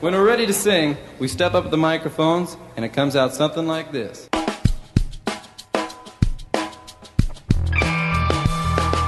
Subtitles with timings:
[0.00, 3.66] When we're ready to sing, we step up the microphones and it comes out something
[3.66, 4.28] like this.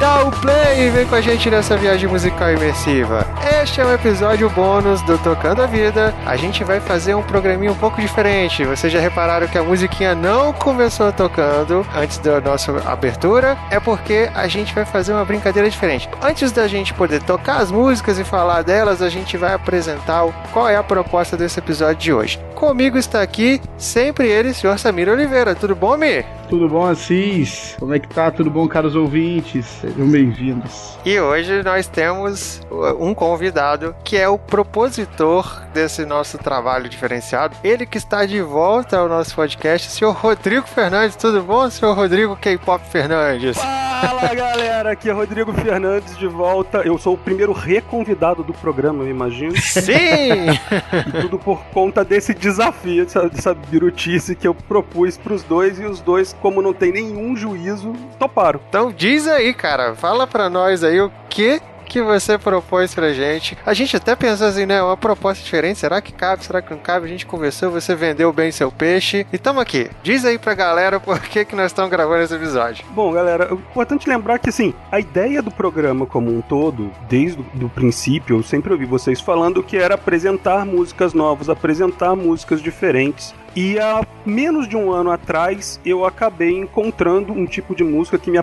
[0.01, 3.25] Dá o play e vem com a gente nessa viagem musical imersiva.
[3.71, 6.13] Este é um episódio bônus do Tocando a Vida.
[6.27, 8.65] A gente vai fazer um programinha um pouco diferente.
[8.65, 13.57] Vocês já repararam que a musiquinha não começou tocando antes da nossa abertura?
[13.71, 16.11] É porque a gente vai fazer uma brincadeira diferente.
[16.21, 20.69] Antes da gente poder tocar as músicas e falar delas, a gente vai apresentar qual
[20.69, 22.41] é a proposta desse episódio de hoje.
[22.57, 25.55] Comigo está aqui sempre ele, senhor Samir Oliveira.
[25.55, 26.25] Tudo bom, Mi?
[26.51, 27.77] Tudo bom, Assis?
[27.79, 28.29] Como é que tá?
[28.29, 29.67] Tudo bom, caros ouvintes?
[29.67, 30.99] Sejam bem-vindos.
[31.05, 32.61] E hoje nós temos
[32.99, 37.57] um convidado que é o propositor desse nosso trabalho diferenciado.
[37.63, 41.15] Ele que está de volta ao nosso podcast, o senhor Rodrigo Fernandes.
[41.15, 43.57] Tudo bom, senhor Rodrigo K-Pop Fernandes?
[43.57, 44.91] Fala, galera!
[44.91, 46.79] Aqui é Rodrigo Fernandes de volta.
[46.79, 49.55] Eu sou o primeiro reconvidado do programa, eu imagino.
[49.57, 49.93] Sim!
[51.07, 55.85] e tudo por conta desse desafio, dessa, dessa birutice que eu propus pros dois e
[55.85, 58.61] os dois como não tem nenhum juízo, toparam.
[58.69, 61.61] Então diz aí, cara, fala pra nós aí o que
[61.91, 63.59] que você propôs pra gente.
[63.67, 64.81] A gente até pensou assim, né?
[64.81, 65.81] Uma proposta diferente.
[65.81, 66.45] Será que cabe?
[66.45, 67.07] Será que não cabe?
[67.07, 69.27] A gente conversou, você vendeu bem seu peixe.
[69.33, 69.91] E tamo aqui.
[70.01, 72.85] Diz aí pra galera por que, que nós estamos gravando esse episódio.
[72.91, 77.41] Bom, galera, é importante lembrar que assim, a ideia do programa como um todo, desde
[77.61, 83.35] o princípio, eu sempre ouvi vocês falando que era apresentar músicas novas, apresentar músicas diferentes.
[83.55, 88.31] E há menos de um ano atrás eu acabei encontrando um tipo de música que
[88.31, 88.39] me,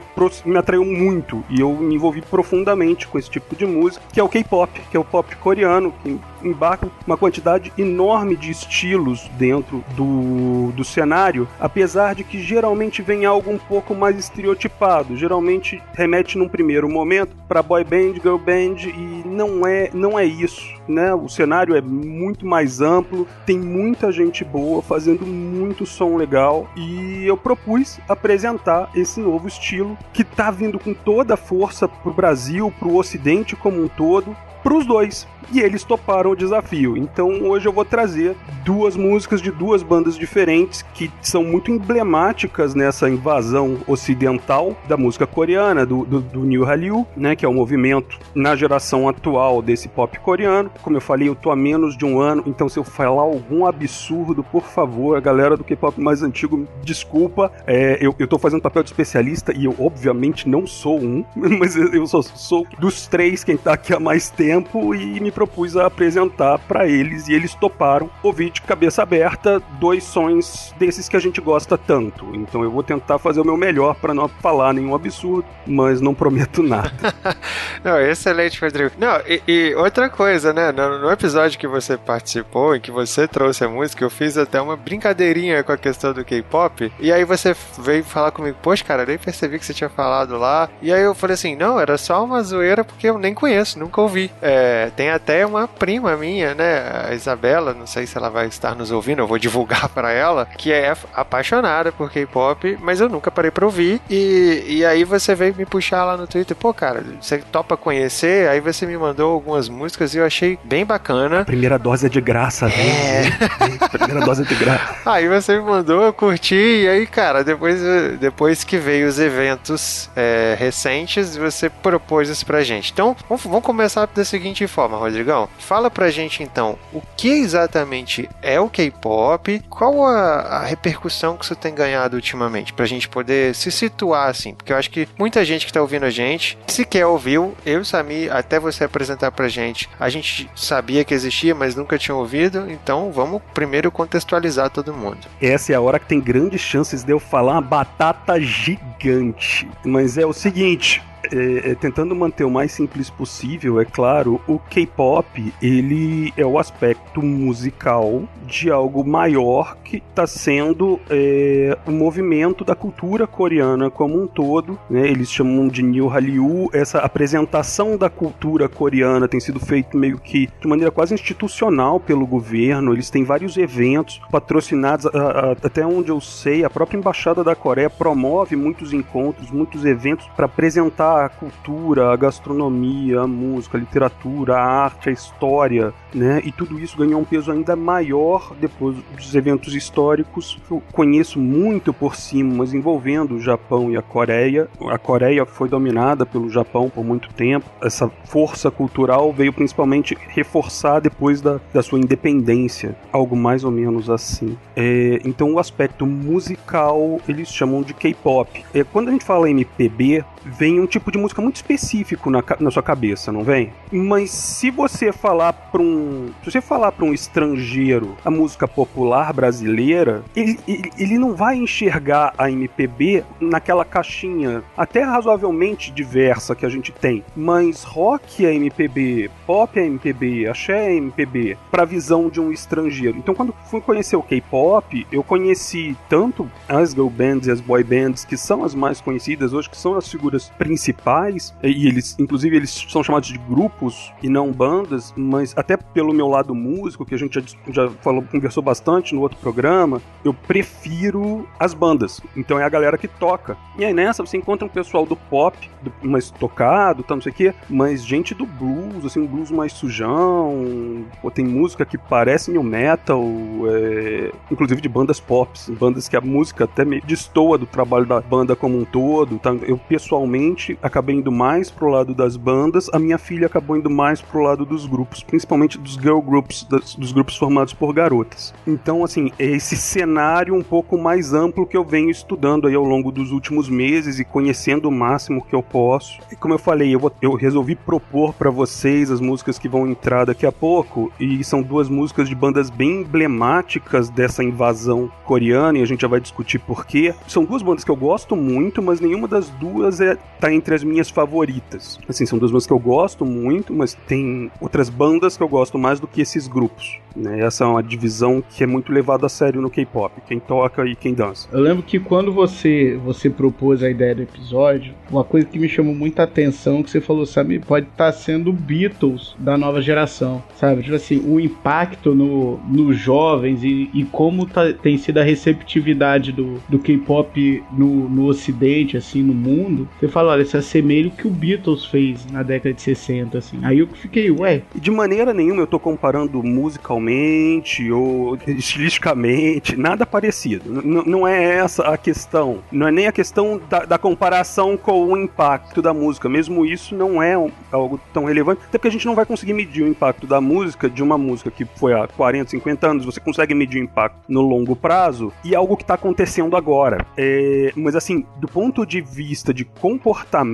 [0.45, 4.23] me atraiu muito e eu me envolvi profundamente com esse tipo de música, que é
[4.23, 9.83] o K-pop, que é o pop coreano, que embarca uma quantidade enorme de estilos dentro
[9.95, 15.15] do, do cenário, apesar de que geralmente vem algo um pouco mais estereotipado.
[15.15, 20.25] Geralmente remete num primeiro momento para boy band, girl band e não é não é
[20.25, 21.13] isso, né?
[21.13, 27.25] O cenário é muito mais amplo, tem muita gente boa fazendo muito som legal e
[27.25, 32.73] eu propus apresentar esse novo estilo que tá vindo com toda a força pro Brasil,
[32.79, 36.97] pro Ocidente como um todo, pros dois e eles toparam o desafio.
[36.97, 38.35] Então hoje eu vou trazer
[38.65, 45.25] duas músicas de duas bandas diferentes que são muito emblemáticas nessa invasão ocidental da música
[45.25, 49.87] coreana, do, do, do New Hallyu, né, que é o movimento na geração atual desse
[49.87, 50.69] pop coreano.
[50.81, 53.65] Como eu falei, eu tô há menos de um ano, então se eu falar algum
[53.65, 58.61] absurdo, por favor, a galera do K-pop mais antigo, desculpa, é, eu, eu tô fazendo
[58.61, 63.43] papel de especialista e eu obviamente não sou um, mas eu sou, sou dos três
[63.43, 64.56] quem tá aqui há mais tempo
[64.95, 70.03] e me propus a apresentar para eles e eles toparam ouvir de cabeça aberta dois
[70.03, 72.25] sons desses que a gente gosta tanto.
[72.35, 76.13] Então eu vou tentar fazer o meu melhor para não falar nenhum absurdo, mas não
[76.13, 76.91] prometo nada.
[77.83, 78.91] não, excelente, Rodrigo.
[78.97, 80.71] Não, e, e outra coisa, né?
[80.71, 84.61] No, no, episódio que você participou, em que você trouxe a música, eu fiz até
[84.61, 86.91] uma brincadeirinha com a questão do K-pop.
[86.99, 90.69] E aí você veio falar comigo, poxa, cara, nem percebi que você tinha falado lá.
[90.81, 94.01] E aí eu falei assim, não, era só uma zoeira porque eu nem conheço, nunca
[94.01, 94.31] ouvi.
[94.41, 98.75] É, tem até uma prima minha, né, a Isabela, não sei se ela vai estar
[98.75, 103.31] nos ouvindo, eu vou divulgar para ela, que é apaixonada por K-pop, mas eu nunca
[103.31, 104.01] parei para ouvir.
[104.09, 108.47] E, e aí você veio me puxar lá no Twitter, pô, cara, você topa conhecer?
[108.49, 111.45] Aí você me mandou algumas músicas e eu achei bem bacana.
[111.45, 112.73] Primeira dose é de graça, né?
[112.77, 113.87] É.
[113.89, 114.97] Primeira dose é de graça.
[115.05, 117.81] Aí você me mandou, eu curti, e aí, cara, depois,
[118.19, 122.91] depois que veio os eventos é, recentes, você propôs isso pra gente.
[122.91, 124.97] Então, vamos, vamos começar seguinte forma.
[124.97, 131.37] Rodrigão, fala pra gente então o que exatamente é o K-pop, qual a, a, repercussão
[131.37, 135.07] que isso tem ganhado ultimamente, pra gente poder se situar assim, porque eu acho que
[135.17, 139.47] muita gente que tá ouvindo a gente sequer ouviu, eu Sami, até você apresentar pra
[139.47, 144.93] gente, a gente sabia que existia, mas nunca tinha ouvido, então vamos primeiro contextualizar todo
[144.93, 145.19] mundo.
[145.41, 150.17] Essa é a hora que tem grandes chances de eu falar uma batata gigante, mas
[150.17, 151.01] é o seguinte,
[151.31, 156.59] é, é, tentando manter o mais simples possível, é claro, o K-pop ele é o
[156.59, 164.21] aspecto musical de algo maior que está sendo é, o movimento da cultura coreana como
[164.21, 164.79] um todo.
[164.89, 165.07] Né?
[165.07, 166.69] Eles chamam de New Hallyu.
[166.73, 172.25] Essa apresentação da cultura coreana tem sido feita meio que de maneira quase institucional pelo
[172.25, 172.93] governo.
[172.93, 177.55] Eles têm vários eventos patrocinados, a, a, até onde eu sei, a própria embaixada da
[177.55, 183.79] Coreia promove muitos encontros, muitos eventos para apresentar a cultura, a gastronomia, a música, a
[183.79, 186.41] literatura, a arte, a história, né?
[186.43, 191.39] E tudo isso ganhou um peso ainda maior depois dos eventos históricos que eu conheço
[191.39, 194.67] muito por cima, mas envolvendo o Japão e a Coreia.
[194.89, 197.69] A Coreia foi dominada pelo Japão por muito tempo.
[197.81, 204.09] Essa força cultural veio principalmente reforçar depois da, da sua independência, algo mais ou menos
[204.09, 204.57] assim.
[204.75, 208.63] É, então o aspecto musical eles chamam de K-pop.
[208.73, 212.71] É, quando a gente fala MPB, vem um tipo de música muito específico na, na
[212.71, 213.71] sua cabeça, não vem?
[213.91, 219.33] Mas se você falar para um, se você falar para um estrangeiro a música popular
[219.33, 226.65] brasileira, ele, ele, ele não vai enxergar a MPB naquela caixinha até razoavelmente diversa que
[226.65, 227.23] a gente tem.
[227.35, 233.17] Mas rock é MPB, pop é MPB, axé é MPB, para visão de um estrangeiro.
[233.17, 237.83] Então quando fui conhecer o K-pop, eu conheci tanto as girl bands e as boy
[237.83, 240.51] bands que são as mais conhecidas hoje, que são as figuras figuras
[240.87, 246.13] principais, e eles, inclusive, eles são chamados de grupos e não bandas, mas até pelo
[246.13, 250.33] meu lado músico, que a gente já, já falou, conversou bastante no outro programa, eu
[250.33, 252.21] prefiro as bandas.
[252.35, 253.57] Então é a galera que toca.
[253.77, 257.31] E aí nessa você encontra um pessoal do pop, do, mais tocado, tá, não sei
[257.31, 261.05] o quê, mas gente do blues, assim, um blues mais sujão.
[261.21, 263.23] Pô, tem música que parece new metal,
[263.67, 268.21] é, inclusive de bandas pop, bandas que a música até meio destoa do trabalho da
[268.21, 269.37] banda como um todo.
[269.39, 269.51] Tá?
[269.63, 274.21] Eu pessoalmente acabei indo mais pro lado das bandas, a minha filha acabou indo mais
[274.21, 278.53] pro lado dos grupos, principalmente dos girl groups, das, dos grupos formados por garotas.
[278.65, 282.83] Então, assim, é esse cenário um pouco mais amplo que eu venho estudando aí ao
[282.83, 286.19] longo dos últimos meses e conhecendo o máximo que eu posso.
[286.31, 289.87] E como eu falei, eu, vou, eu resolvi propor para vocês as músicas que vão
[289.87, 295.79] entrar daqui a pouco, e são duas músicas de bandas bem emblemáticas dessa invasão coreana,
[295.79, 297.13] e a gente já vai discutir por quê.
[297.27, 300.83] São duas bandas que eu gosto muito, mas nenhuma das duas é tá entre as
[300.83, 301.99] minhas favoritas.
[302.07, 305.77] Assim, são duas bandas que eu gosto muito, mas tem outras bandas que eu gosto
[305.77, 306.99] mais do que esses grupos.
[307.17, 307.39] Né?
[307.41, 310.95] Essa é uma divisão que é muito levada a sério no K-pop, quem toca e
[310.95, 311.47] quem dança.
[311.51, 315.67] Eu lembro que quando você você propôs a ideia do episódio, uma coisa que me
[315.67, 320.43] chamou muita atenção que você falou, sabe, pode estar tá sendo Beatles da nova geração,
[320.55, 320.83] sabe?
[320.83, 326.31] Tipo assim, o impacto no, nos jovens e, e como tá, tem sido a receptividade
[326.31, 329.87] do, do K-pop no, no ocidente, assim, no mundo.
[329.99, 333.59] Você fala, olha, se assemelha o que o Beatles fez na década de 60, assim.
[333.63, 334.61] Aí eu fiquei, ué.
[334.75, 340.81] De maneira nenhuma eu tô comparando musicalmente ou estilisticamente, nada parecido.
[340.81, 342.59] N não é essa a questão.
[342.71, 346.29] Não é nem a questão da, da, comparação com o impacto da música.
[346.29, 349.53] Mesmo isso não é um, algo tão relevante, até porque a gente não vai conseguir
[349.53, 353.19] medir o impacto da música, de uma música que foi há 40, 50 anos, você
[353.19, 357.05] consegue medir o impacto no longo prazo, e é algo que está acontecendo agora.
[357.17, 360.46] É, mas assim, do ponto de vista de comportamento,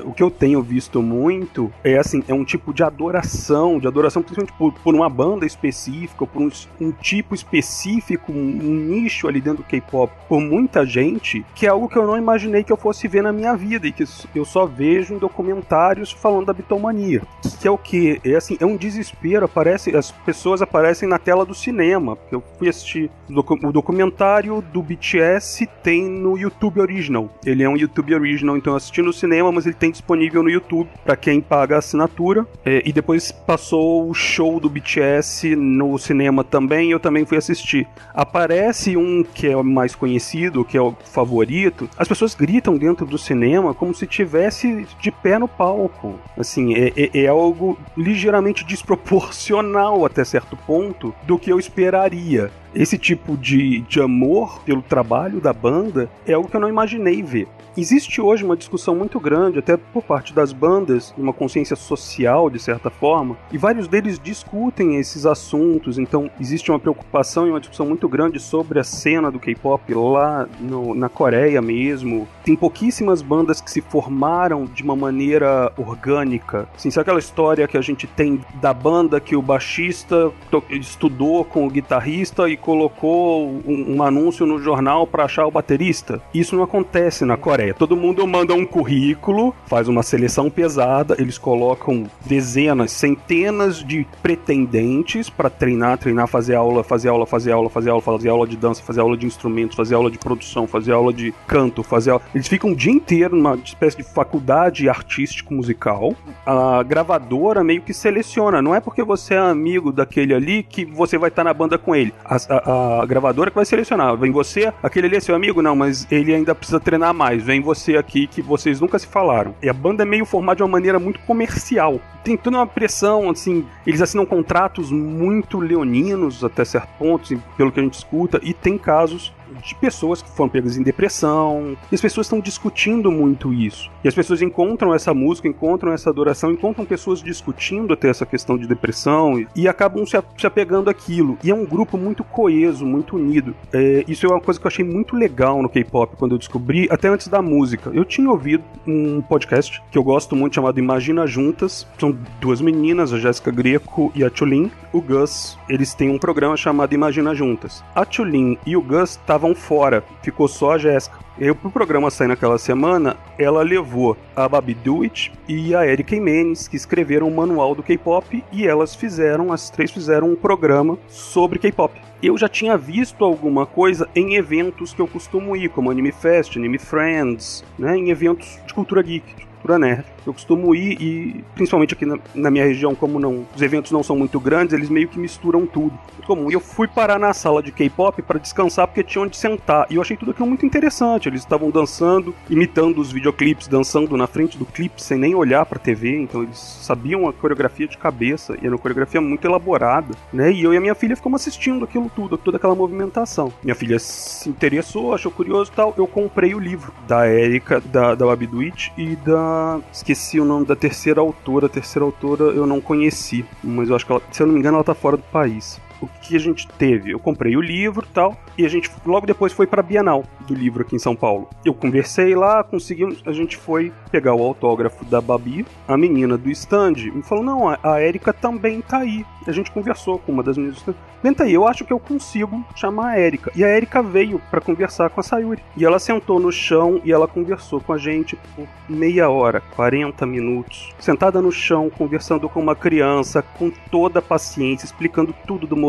[0.00, 4.22] o que eu tenho visto muito é assim, é um tipo de adoração, de adoração
[4.22, 6.50] principalmente por, por uma banda específica, por um,
[6.80, 11.68] um tipo específico, um, um, nicho ali dentro do K-pop, por muita gente, que é
[11.68, 14.44] algo que eu não imaginei que eu fosse ver na minha vida e que eu
[14.44, 17.22] só vejo em documentários falando da bitomania.
[17.60, 18.20] Que é o que?
[18.24, 22.16] É assim, é um desespero, aparece, as pessoas aparecem na tela do cinema.
[22.30, 27.30] Eu fui assistir o documentário do BTS tem no YouTube Original.
[27.44, 30.50] Ele é um YouTube Original, então eu assisti no cinema, mas ele tem disponível no
[30.50, 32.46] YouTube para quem paga a assinatura.
[32.64, 37.86] É, e depois passou o show do BTS no cinema também, eu também fui assistir.
[38.14, 41.88] Aparece um que é mais conhecido, que é o favorito.
[41.96, 46.18] As pessoas gritam dentro do cinema como se tivesse de pé no palco.
[46.36, 52.98] Assim, é, é, é algo ligeiramente desproporcional até certo ponto do que eu esperaria esse
[52.98, 57.48] tipo de, de amor pelo trabalho da banda é algo que eu não imaginei ver.
[57.78, 62.58] Existe hoje uma discussão muito grande, até por parte das bandas, uma consciência social, de
[62.58, 65.96] certa forma, e vários deles discutem esses assuntos.
[65.96, 70.48] Então, existe uma preocupação e uma discussão muito grande sobre a cena do K-pop lá
[70.58, 72.26] no, na Coreia mesmo.
[72.44, 76.68] Tem pouquíssimas bandas que se formaram de uma maneira orgânica.
[76.74, 80.32] Assim, sabe aquela história que a gente tem da banda que o baixista
[80.68, 86.20] estudou com o guitarrista e colocou um, um anúncio no jornal para achar o baterista?
[86.34, 87.74] Isso não acontece na Coreia.
[87.74, 95.30] Todo mundo manda um currículo, faz uma seleção pesada, eles colocam dezenas, centenas de pretendentes
[95.30, 98.82] para treinar, treinar, fazer aula, fazer aula, fazer aula, fazer aula, fazer aula de dança,
[98.82, 102.22] fazer aula de instrumentos, fazer aula de produção, fazer aula de canto, fazer aula.
[102.34, 106.14] Eles ficam o dia inteiro numa espécie de faculdade artístico-musical.
[106.44, 111.18] A gravadora meio que seleciona, não é porque você é amigo daquele ali que você
[111.18, 112.12] vai estar tá na banda com ele.
[112.24, 114.16] As, a, a, gravadora que vai selecionar.
[114.16, 115.62] Vem você, aquele ali é seu amigo?
[115.62, 117.42] Não, mas ele ainda precisa treinar mais.
[117.42, 119.54] Vem você aqui que vocês nunca se falaram.
[119.62, 122.00] E a banda é meio formada de uma maneira muito comercial.
[122.24, 127.72] Tem toda uma pressão, assim, eles assinam contratos muito leoninos até certo ponto, assim, pelo
[127.72, 131.76] que a gente escuta, e tem casos de pessoas que foram pegas em depressão.
[131.90, 133.90] E as pessoas estão discutindo muito isso.
[134.02, 138.56] E as pessoas encontram essa música, encontram essa adoração, encontram pessoas discutindo até essa questão
[138.56, 141.38] de depressão e, e acabam se, se, apegando àquilo.
[141.42, 143.54] E é um grupo muito coeso, muito unido.
[143.72, 146.88] É, isso é uma coisa que eu achei muito legal no K-pop quando eu descobri,
[146.90, 147.90] até antes da música.
[147.92, 151.86] Eu tinha ouvido um podcast que eu gosto muito chamado Imagina Juntas.
[151.98, 154.70] São duas meninas, a Jéssica Greco e a Tulin.
[154.92, 157.84] O Gus, eles têm um programa chamado Imagina Juntas.
[157.94, 161.16] A Tulin e o Gus estavam estavam fora, ficou só a Jéssica.
[161.38, 166.16] E aí, pro programa sair naquela semana, ela levou a Babi Dewitt e a Erika
[166.16, 170.98] Jimenez, que escreveram o manual do K-pop, e elas fizeram, as três fizeram um programa
[171.08, 171.94] sobre K-pop.
[172.20, 176.56] Eu já tinha visto alguma coisa em eventos que eu costumo ir, como Anime Fest,
[176.56, 180.04] Anime Friends, né, em eventos de cultura geek, cultura nerd.
[180.28, 184.02] Eu costumo ir e, principalmente aqui na, na, minha região, como não, os eventos não
[184.02, 185.98] são muito grandes, eles meio que misturam tudo.
[186.26, 186.50] Comum.
[186.50, 189.86] E eu fui parar na sala de K-pop para descansar porque tinha onde sentar.
[189.88, 191.26] E eu achei tudo aquilo muito interessante.
[191.26, 195.78] Eles estavam dançando, imitando os videoclipes, dançando na frente do clipe sem nem olhar para
[195.78, 196.20] TV.
[196.20, 200.52] Então eles sabiam a coreografia de cabeça e era uma coreografia muito elaborada, né?
[200.52, 203.50] E eu e a minha filha ficamos assistindo aquilo tudo, toda aquela movimentação.
[203.62, 205.94] Minha filha se interessou, achou curioso e tal.
[205.96, 209.80] Eu comprei o livro da Erika, da, da Wabduit e da.
[209.90, 211.66] Esqueci esqueci o nome da terceira autora.
[211.66, 214.60] A terceira autora eu não conheci, mas eu acho que, ela, se eu não me
[214.60, 217.10] engano, ela tá fora do país o que a gente teve?
[217.10, 220.54] Eu comprei o livro tal, e a gente logo depois foi para a Bienal do
[220.54, 221.48] livro aqui em São Paulo.
[221.64, 226.50] Eu conversei lá, conseguimos, a gente foi pegar o autógrafo da Babi, a menina do
[226.50, 229.24] stand, me falou: "Não, a Érica também tá aí".
[229.46, 231.08] A gente conversou com uma das meninas do stand.
[231.22, 233.50] Venta aí, eu acho que eu consigo chamar a Érica.
[233.56, 235.62] E a Érica veio para conversar com a Sayuri.
[235.76, 240.24] E ela sentou no chão e ela conversou com a gente por meia hora, 40
[240.24, 245.76] minutos, sentada no chão, conversando com uma criança, com toda a paciência, explicando tudo do
[245.76, 245.87] movimento,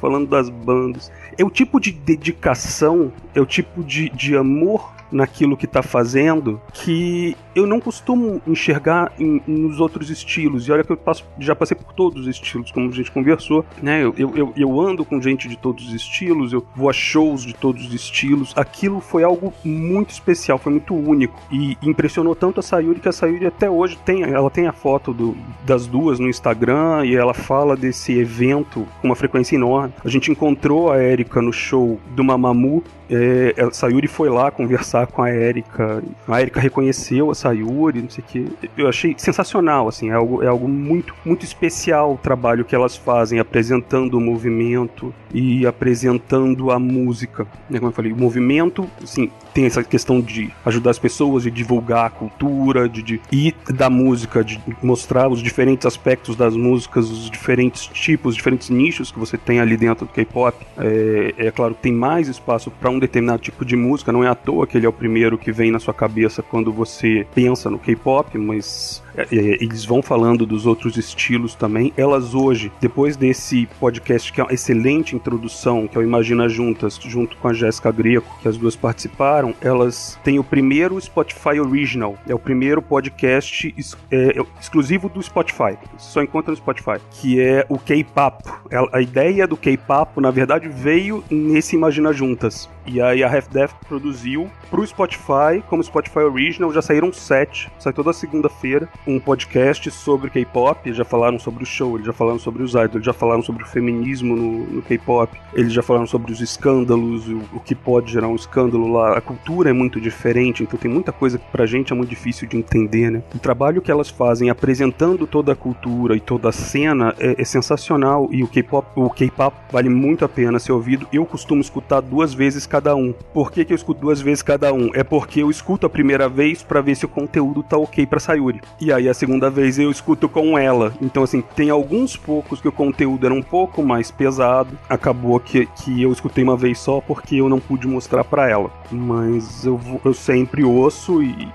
[0.00, 1.10] falando das bandas.
[1.36, 6.60] É o tipo de dedicação, é o tipo de, de amor naquilo que está fazendo
[6.72, 10.66] que eu não costumo enxergar em, nos outros estilos.
[10.66, 13.64] E olha que eu passo, já passei por todos os estilos, como a gente conversou.
[13.80, 14.02] Né?
[14.02, 17.54] Eu, eu, eu ando com gente de todos os estilos, eu vou a shows de
[17.54, 18.52] todos os estilos.
[18.56, 21.40] Aquilo foi algo muito especial, foi muito único.
[21.50, 25.12] E impressionou tanto a Sayuri que a Sayuri até hoje tem, ela tem a foto
[25.12, 29.94] do, das duas no Instagram e ela fala desse evento com uma frequência enorme.
[30.04, 35.03] A gente encontrou a Erika no show do Mamamoo é, a Sayuri foi lá conversar
[35.06, 36.02] com a Erika.
[36.28, 38.68] A Erika reconheceu a Sayuri, não sei o que.
[38.76, 42.96] Eu achei sensacional, assim, é algo, é algo muito, muito especial o trabalho que elas
[42.96, 47.46] fazem, apresentando o movimento e apresentando a música.
[47.68, 51.50] Né, como eu falei, o movimento, assim, tem essa questão de ajudar as pessoas, de
[51.50, 57.10] divulgar a cultura, de, de e da música, de mostrar os diferentes aspectos das músicas,
[57.10, 60.56] os diferentes tipos, os diferentes nichos que você tem ali dentro do K-pop.
[60.76, 64.34] É, é claro tem mais espaço para um determinado tipo de música, não é à
[64.34, 67.78] toa que ele é o primeiro que vem na sua cabeça quando você pensa no
[67.78, 71.92] K-pop, mas eles vão falando dos outros estilos também.
[71.96, 76.98] Elas hoje, depois desse podcast, que é uma excelente introdução, que é o Imagina Juntas,
[77.02, 82.16] junto com a Jéssica Greco, que as duas participaram, elas têm o primeiro Spotify Original.
[82.28, 83.74] É o primeiro podcast
[84.10, 85.76] é, exclusivo do Spotify.
[85.98, 87.00] Só encontra no Spotify.
[87.10, 88.44] Que é o K-Pop.
[88.92, 92.68] A ideia do K-Pop, na verdade, veio nesse Imagina Juntas.
[92.86, 97.70] E aí a Half Death produziu pro Spotify, como Spotify Original, já saíram sete.
[97.78, 102.38] Sai toda segunda-feira um podcast sobre K-pop, já falaram sobre o show, eles já falaram
[102.38, 106.32] sobre os idols, já falaram sobre o feminismo no, no K-pop, eles já falaram sobre
[106.32, 109.16] os escândalos, o, o, que pode gerar um escândalo lá.
[109.16, 112.48] A cultura é muito diferente, então tem muita coisa que pra gente é muito difícil
[112.48, 113.22] de entender, né?
[113.34, 117.44] O trabalho que elas fazem apresentando toda a cultura e toda a cena é, é
[117.44, 121.06] sensacional e o K-pop, o K-pop vale muito a pena ser ouvido.
[121.12, 123.12] Eu costumo escutar duas vezes cada um.
[123.12, 124.90] Por que, que eu escuto duas vezes cada um?
[124.94, 128.20] É porque eu escuto a primeira vez para ver se o conteúdo tá ok para
[128.20, 128.60] Sayuri.
[128.80, 130.94] E aí a segunda vez eu escuto com ela.
[131.00, 134.78] Então, assim, tem alguns poucos que o conteúdo era um pouco mais pesado.
[134.88, 138.70] Acabou que, que eu escutei uma vez só porque eu não pude mostrar para ela.
[138.90, 141.48] Mas eu, eu sempre ouço e,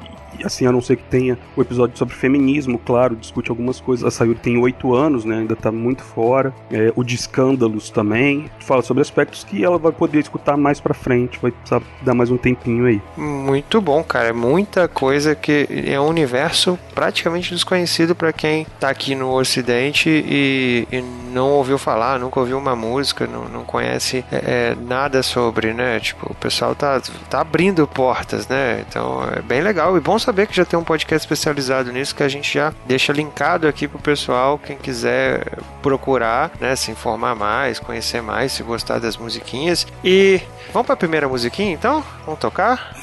[0.44, 4.06] assim, a não ser que tenha o episódio sobre feminismo, claro, discute algumas coisas.
[4.06, 5.40] A Sayuri tem oito anos, né?
[5.40, 6.54] Ainda tá muito fora.
[6.72, 8.50] É, o de escândalos também.
[8.60, 11.40] Fala sobre aspectos que ela vai poder escutar mais pra frente.
[11.42, 13.02] Vai precisar dar mais um tempinho aí.
[13.18, 14.34] Muito bom, cara.
[14.34, 20.88] Muita coisa que é um universo praticamente desconhecido para quem tá aqui no Ocidente e,
[20.92, 25.74] e, não ouviu falar, nunca ouviu uma música, não, não conhece é, é nada sobre,
[25.74, 26.00] né?
[26.00, 28.84] Tipo, o pessoal tá, tá abrindo portas, né?
[28.88, 32.23] Então é bem legal e bom saber que já tem um podcast especializado nisso que
[32.23, 36.75] a gente já deixa linkado aqui pro pessoal, quem quiser procurar, né?
[36.77, 39.87] Se informar mais, conhecer mais, se gostar das musiquinhas.
[40.03, 40.41] E
[40.73, 42.05] vamos pra primeira musiquinha então?
[42.25, 42.95] Vamos tocar?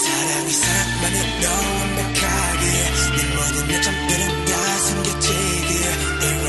[0.00, 1.42] 사랑이 사랑만은
[1.80, 2.64] 완벽하게
[3.16, 4.03] 내 모든 여점들은 다 숨겨지게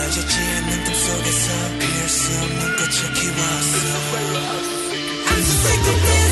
[0.07, 3.75] 이루어지지 않는 꿈 속에서 피울 수 없는 꽃을 키웠어.
[5.27, 6.25] I'm sick of this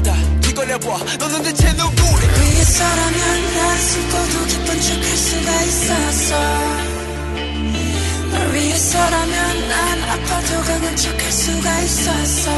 [0.00, 6.36] 거울에다 뒤걸려봐 너는 대체 누구래 위해서라면 난 슬퍼도 기쁜 척 할 수가 있었어.
[8.30, 12.50] 널 위해서라면 난 아파도 강한 척 할 수가 있었어.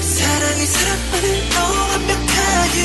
[0.00, 2.76] 사랑이 사랑만을 너무 완벽하게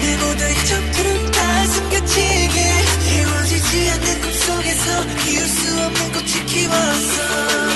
[0.00, 2.84] 내 모든 점들은 다 숨겨지게
[3.16, 7.71] 이루어지지 않는 꿈속에서 피울 수 없는 꽃을 키웠어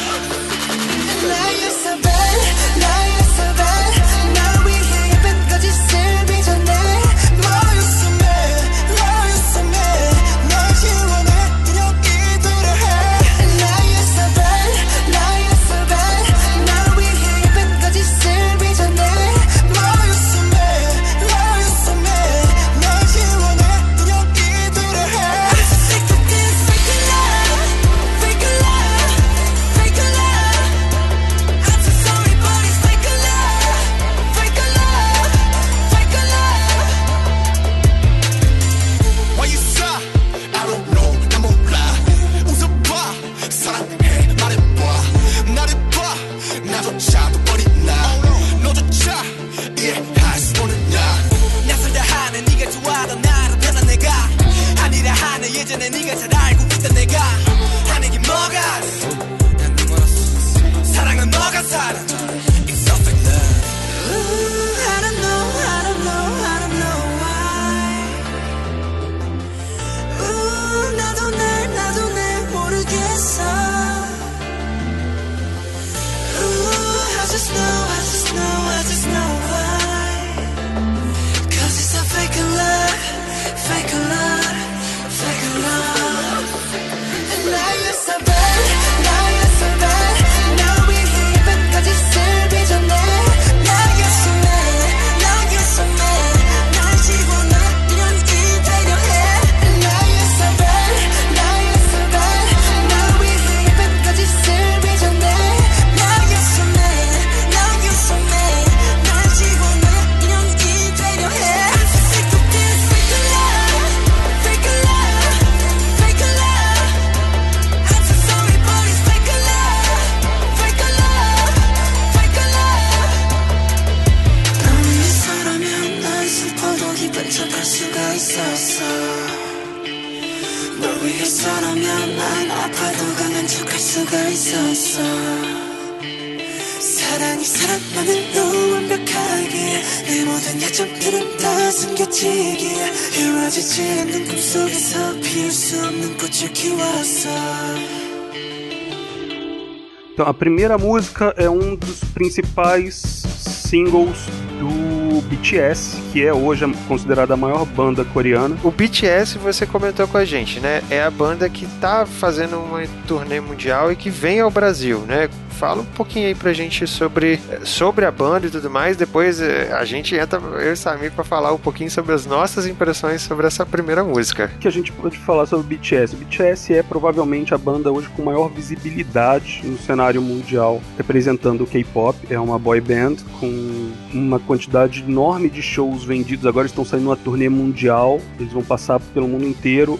[150.16, 152.94] Então, a primeira música é um dos principais
[153.36, 154.24] singles
[154.58, 158.56] do BTS, que é hoje considerada a maior banda coreana.
[158.64, 160.82] O BTS você comentou com a gente, né?
[160.88, 165.28] É a banda que tá fazendo uma turnê mundial e que vem ao Brasil, né?
[165.50, 168.94] Fala um pouquinho aí pra gente sobre, sobre a banda e tudo mais.
[168.94, 172.26] Depois eh, a gente entra, eu e o Samir, pra falar um pouquinho sobre as
[172.26, 174.48] nossas impressões sobre essa primeira música.
[174.60, 176.14] que a gente pode falar sobre o BTS?
[176.14, 181.66] O BTS é provavelmente a banda hoje com maior visibilidade no cenário mundial, representando o
[181.66, 182.18] K-pop.
[182.28, 186.46] É uma boy band com uma quantidade enorme de shows vendidos.
[186.46, 188.20] Agora estão saindo uma turnê mundial.
[188.38, 189.98] Eles vão passar pelo mundo inteiro.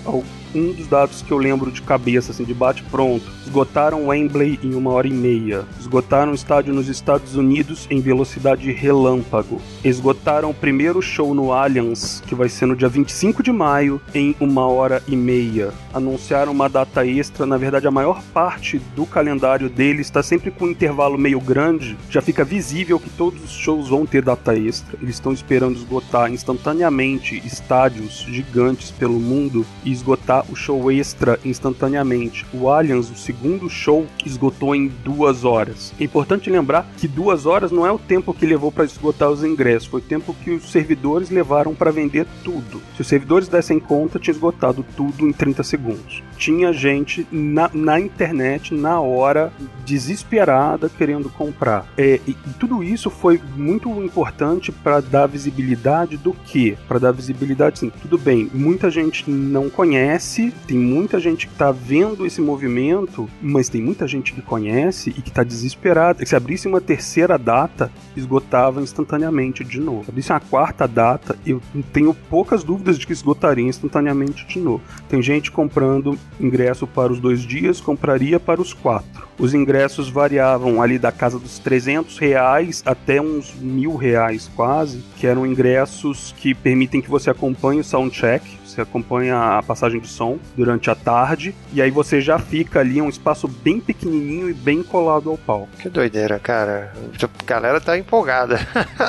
[0.56, 3.30] Um dos dados que eu lembro de cabeça, assim, de bate pronto.
[3.44, 5.66] Esgotaram Wembley em uma hora e meia.
[5.78, 9.60] Esgotaram o estádio nos Estados Unidos em velocidade relâmpago.
[9.84, 14.34] Esgotaram o primeiro show no Allianz, que vai ser no dia 25 de maio, em
[14.40, 15.74] uma hora e meia.
[15.92, 20.64] Anunciaram uma data extra, na verdade a maior parte do calendário deles está sempre com
[20.64, 21.98] um intervalo meio grande.
[22.08, 24.98] Já fica visível que todos os shows vão ter data extra.
[25.02, 32.46] Eles estão esperando esgotar instantaneamente estádios gigantes pelo mundo e esgotar o show extra instantaneamente.
[32.52, 35.92] O Allianz, o segundo show, esgotou em duas horas.
[35.98, 39.42] É importante lembrar que duas horas não é o tempo que levou para esgotar os
[39.44, 42.80] ingressos, foi o tempo que os servidores levaram para vender tudo.
[42.94, 46.22] Se os servidores dessem conta, tinha esgotado tudo em 30 segundos.
[46.36, 49.52] Tinha gente na, na internet, na hora,
[49.84, 51.86] desesperada, querendo comprar.
[51.96, 56.76] É, e, e tudo isso foi muito importante para dar visibilidade do que?
[56.86, 61.72] Para dar visibilidade, sim, tudo bem, muita gente não conhece, tem muita gente que está
[61.72, 66.24] vendo esse movimento, mas tem muita gente que conhece e que está desesperada.
[66.24, 70.04] Se abrisse uma terceira data, esgotava instantaneamente de novo.
[70.04, 71.60] Se abrisse uma quarta data, eu
[71.92, 74.82] tenho poucas dúvidas de que esgotaria instantaneamente de novo.
[75.08, 79.26] Tem gente comprando ingresso para os dois dias, compraria para os quatro.
[79.38, 85.26] Os ingressos variavam ali da casa dos 300 reais até uns mil reais quase, que
[85.26, 90.38] eram ingressos que permitem que você acompanhe o soundcheck, você acompanha a passagem de som
[90.54, 94.54] durante a tarde, e aí você já fica ali em um espaço bem pequenininho e
[94.54, 95.68] bem colado ao palco.
[95.80, 96.92] Que doideira, cara.
[97.22, 98.60] A galera tá empolgada.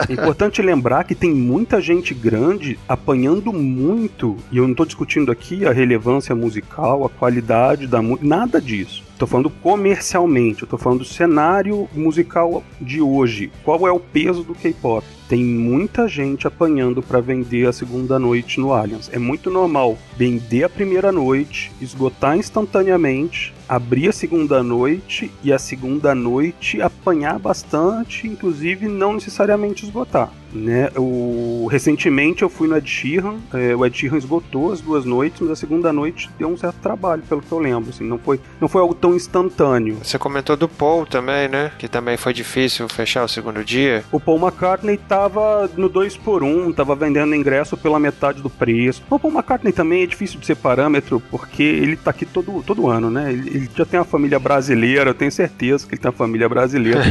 [0.08, 5.32] É importante lembrar que tem muita gente grande apanhando muito, e eu não estou discutindo
[5.32, 9.03] aqui a relevância musical, a qualidade da música, nada disso.
[9.17, 13.51] Tô falando comercialmente, eu tô falando do cenário musical de hoje.
[13.63, 15.03] Qual é o peso do K-pop?
[15.28, 19.10] Tem muita gente apanhando para vender a segunda noite no Allianz.
[19.12, 25.60] É muito normal vender a primeira noite, esgotar instantaneamente, abrir a segunda noite e a
[25.60, 30.32] segunda noite apanhar bastante, inclusive não necessariamente esgotar.
[30.53, 30.89] Né?
[30.95, 31.67] O...
[31.69, 35.51] Recentemente eu fui no Ed Sheeran, é, o Ed Sheeran esgotou as duas noites, mas
[35.51, 37.89] a segunda noite deu um certo trabalho, pelo que eu lembro.
[37.89, 39.97] Assim, não, foi, não foi algo tão instantâneo.
[40.01, 41.71] Você comentou do Paul também, né?
[41.77, 44.03] Que também foi difícil fechar o segundo dia.
[44.12, 49.03] O Paul McCartney tava no 2 por 1 tava vendendo ingresso pela metade do preço.
[49.10, 52.88] O Paul McCartney também é difícil de ser parâmetro, porque ele tá aqui todo, todo
[52.88, 53.32] ano, né?
[53.32, 56.48] Ele, ele já tem uma família brasileira, eu tenho certeza que ele tem uma família
[56.48, 57.02] brasileira.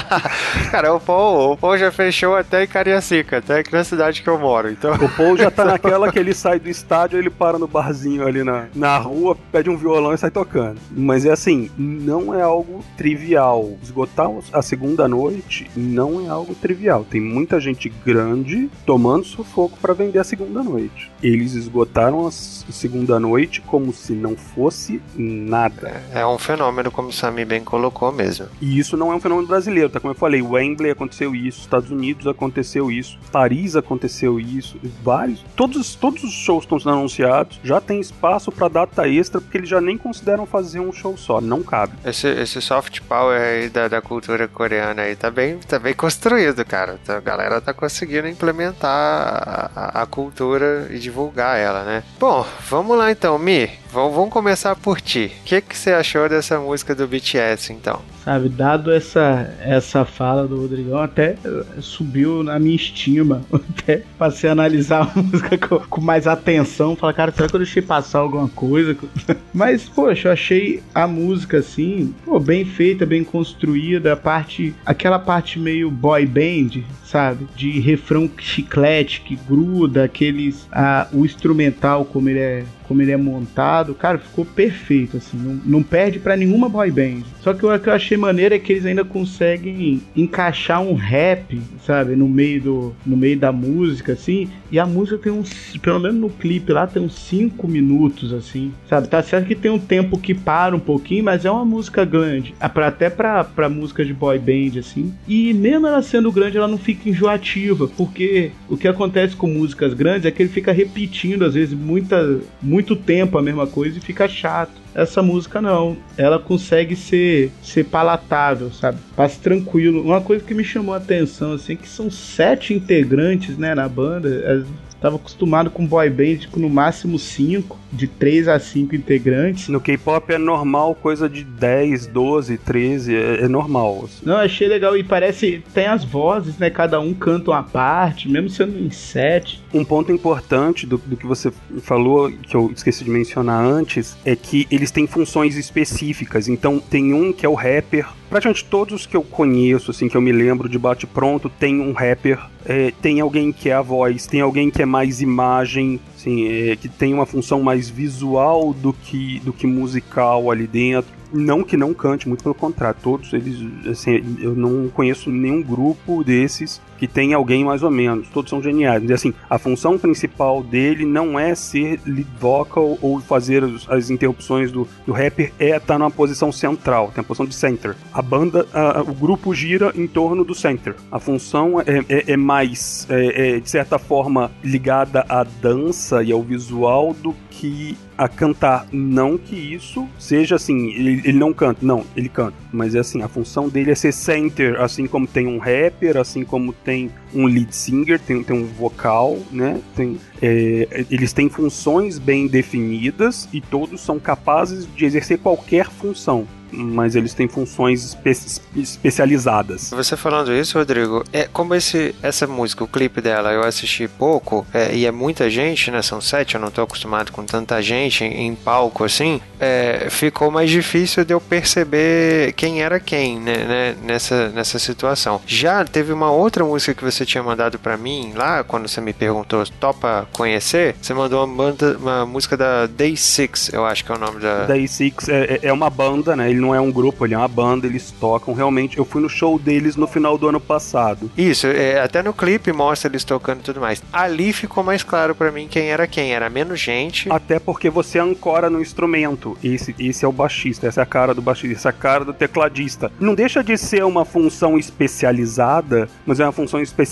[0.70, 4.28] Cara, o Paul, o Paul já fechou até em Cariacica, até aqui na cidade que
[4.28, 4.70] eu moro.
[4.70, 8.26] Então, O Paul já tá naquela que ele sai do estádio, ele para no barzinho
[8.26, 10.78] ali na, na rua, pede um violão e sai tocando.
[10.90, 13.76] Mas é assim, não é algo trivial.
[13.82, 17.06] Esgotar a segunda noite não é algo trivial.
[17.08, 21.10] Tem muita gente grande tomando sufoco para vender a segunda noite.
[21.22, 25.77] Eles esgotaram a segunda noite como se não fosse nada.
[26.12, 28.46] É um fenômeno, como o Sami bem colocou mesmo.
[28.60, 30.00] E isso não é um fenômeno brasileiro, tá?
[30.00, 35.44] Como eu falei, Wembley aconteceu isso, Estados Unidos aconteceu isso, Paris aconteceu isso, vários.
[35.56, 39.68] Todos, todos os shows estão sendo anunciados, já tem espaço pra data extra, porque eles
[39.68, 41.92] já nem consideram fazer um show só, não cabe.
[42.04, 46.64] Esse, esse soft power aí da, da cultura coreana aí tá bem, tá bem construído,
[46.64, 46.98] cara.
[47.02, 52.02] Então, A galera tá conseguindo implementar a, a- a cultura e divulgar ela, né?
[52.18, 53.70] Bom, vamos lá então, Mi.
[53.90, 55.32] Vamos, começar por ti.
[55.40, 58.00] O que, que você achou dessa música do BTS, então?
[58.28, 61.34] Sabe, dado essa, essa fala do Rodrigão, até
[61.80, 63.40] subiu na minha estima.
[63.78, 66.94] Até passei a analisar a música com, com mais atenção.
[66.94, 68.94] Falar, cara, será que eu deixei passar alguma coisa?
[69.54, 74.12] Mas, poxa, eu achei a música assim, pô, bem feita, bem construída.
[74.12, 77.46] A parte, aquela parte meio boy band, sabe?
[77.56, 80.68] De refrão chiclete que gruda, aqueles.
[80.70, 85.60] ah, o instrumental, como ele é como ele é montado, cara, ficou perfeito, assim, não,
[85.62, 87.22] não perde para nenhuma boy band.
[87.42, 91.60] Só que o que eu achei maneiro é que eles ainda conseguem encaixar um rap,
[91.84, 95.98] sabe, no meio do no meio da música, assim, e a música tem uns, pelo
[96.00, 99.78] menos no clipe lá, tem uns 5 minutos, assim, sabe, tá certo que tem um
[99.78, 104.12] tempo que para um pouquinho, mas é uma música grande, até pra, pra música de
[104.12, 108.88] boy band, assim, e mesmo ela sendo grande, ela não fica enjoativa, porque o que
[108.88, 113.42] acontece com músicas grandes é que ele fica repetindo, às vezes, muita, muito tempo a
[113.42, 114.87] mesma coisa e fica chato.
[114.94, 118.98] Essa música não, ela consegue ser, ser palatável, sabe?
[119.14, 120.02] Passa tranquilo.
[120.02, 123.88] Uma coisa que me chamou a atenção, assim, é que são sete integrantes, né, na
[123.88, 124.64] banda.
[125.00, 129.68] Tava acostumado com boy band com no máximo 5, de 3 a 5 integrantes.
[129.68, 134.08] No K-pop é normal coisa de 10, 12, 13, é, é normal.
[134.24, 136.68] Não, achei legal e parece tem as vozes, né?
[136.68, 139.62] Cada um canta uma parte, mesmo sendo em 7.
[139.72, 144.34] Um ponto importante do, do que você falou, que eu esqueci de mencionar antes, é
[144.34, 146.48] que eles têm funções específicas.
[146.48, 150.20] Então tem um que é o rapper, praticamente todos que eu conheço, assim, que eu
[150.20, 154.40] me lembro de bate-pronto, tem um rapper, é, tem alguém que é a voz, tem
[154.40, 159.40] alguém que é mais imagem, assim, é, que tem uma função mais visual do que,
[159.40, 161.16] do que musical ali dentro.
[161.32, 166.24] Não que não cante, muito pelo contrário, todos eles, assim, eu não conheço nenhum grupo
[166.24, 169.08] desses que tem alguém mais ou menos, todos são geniais.
[169.10, 174.72] Assim, a função principal dele não é ser lead vocal ou fazer as, as interrupções
[174.72, 177.94] do, do rapper, é estar tá numa posição central, tem a posição de center.
[178.12, 180.96] A banda, a, o grupo gira em torno do center.
[181.10, 186.32] A função é, é, é mais, é, é, de certa forma, ligada à dança e
[186.32, 188.86] ao visual do que a cantar.
[188.92, 192.54] Não que isso seja assim, ele, ele, não canta, não, ele canta.
[192.72, 196.44] Mas é assim, a função dele é ser center, assim como tem um rapper, assim
[196.44, 199.80] como tem um lead singer, tem, tem um vocal, né?
[199.94, 206.46] Tem, é, eles têm funções bem definidas e todos são capazes de exercer qualquer função
[206.70, 209.90] mas eles têm funções espe especializadas.
[209.90, 214.66] Você falando isso, Rodrigo, é como esse essa música, o clipe dela, eu assisti pouco
[214.72, 216.02] é, e é muita gente, né?
[216.02, 219.40] São sete, eu não tô acostumado com tanta gente em, em palco assim.
[219.58, 225.40] É, ficou mais difícil de eu perceber quem era quem, né, né, nessa nessa situação.
[225.46, 229.12] Já teve uma outra música que você tinha mandado para mim lá quando você me
[229.12, 230.96] perguntou topa conhecer.
[231.00, 234.40] Você mandou uma banda, uma música da Day Six, eu acho que é o nome
[234.40, 234.66] da.
[234.66, 236.50] Day Six é, é uma banda, né?
[236.50, 238.98] ele não é um grupo, ele é uma banda, eles tocam realmente.
[238.98, 241.30] Eu fui no show deles no final do ano passado.
[241.36, 244.02] Isso, é, até no clipe mostra eles tocando e tudo mais.
[244.12, 247.30] Ali ficou mais claro para mim quem era quem, era menos gente.
[247.30, 249.56] Até porque você ancora no instrumento.
[249.62, 252.24] Esse, esse é o baixista, essa é a cara do baixista, essa é a cara
[252.24, 253.10] do tecladista.
[253.18, 257.07] Não deixa de ser uma função especializada, mas é uma função especializada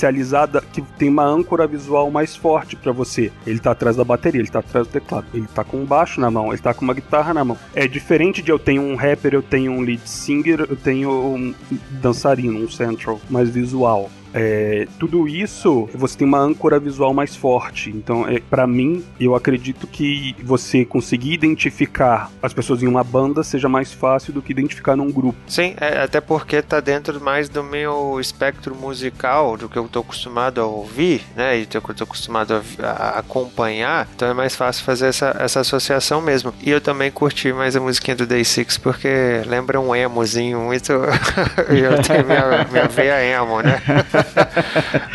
[0.73, 3.33] que tem uma âncora visual mais forte para você.
[3.47, 6.21] Ele tá atrás da bateria, ele tá atrás do teclado, ele tá com um baixo
[6.21, 7.59] na mão, ele tá com uma guitarra na mão.
[7.75, 11.55] É diferente de eu tenho um rapper eu tenho um lead singer, eu tenho um
[11.91, 14.11] dançarino, um central mais visual.
[14.35, 17.91] É, tudo isso você tem uma âncora visual mais forte.
[17.91, 23.43] Então, é, para mim, eu acredito que você conseguir identificar as pessoas em uma banda
[23.43, 25.39] seja mais fácil do que identificar num grupo.
[25.47, 30.01] Sim, é, até porque tá dentro mais do meu espectro musical, do que eu tô
[30.01, 31.59] acostumado a ouvir, né?
[31.59, 34.09] E do que eu tô acostumado a, a acompanhar.
[34.15, 36.53] Então é mais fácil fazer essa, essa associação mesmo.
[36.63, 40.93] E eu também curti mais a musiquinha do Day Six porque lembra um emozinho muito.
[41.69, 43.83] eu tenho minha, minha veia emo, né?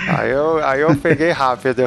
[0.08, 1.84] aí, eu, aí eu peguei rápido.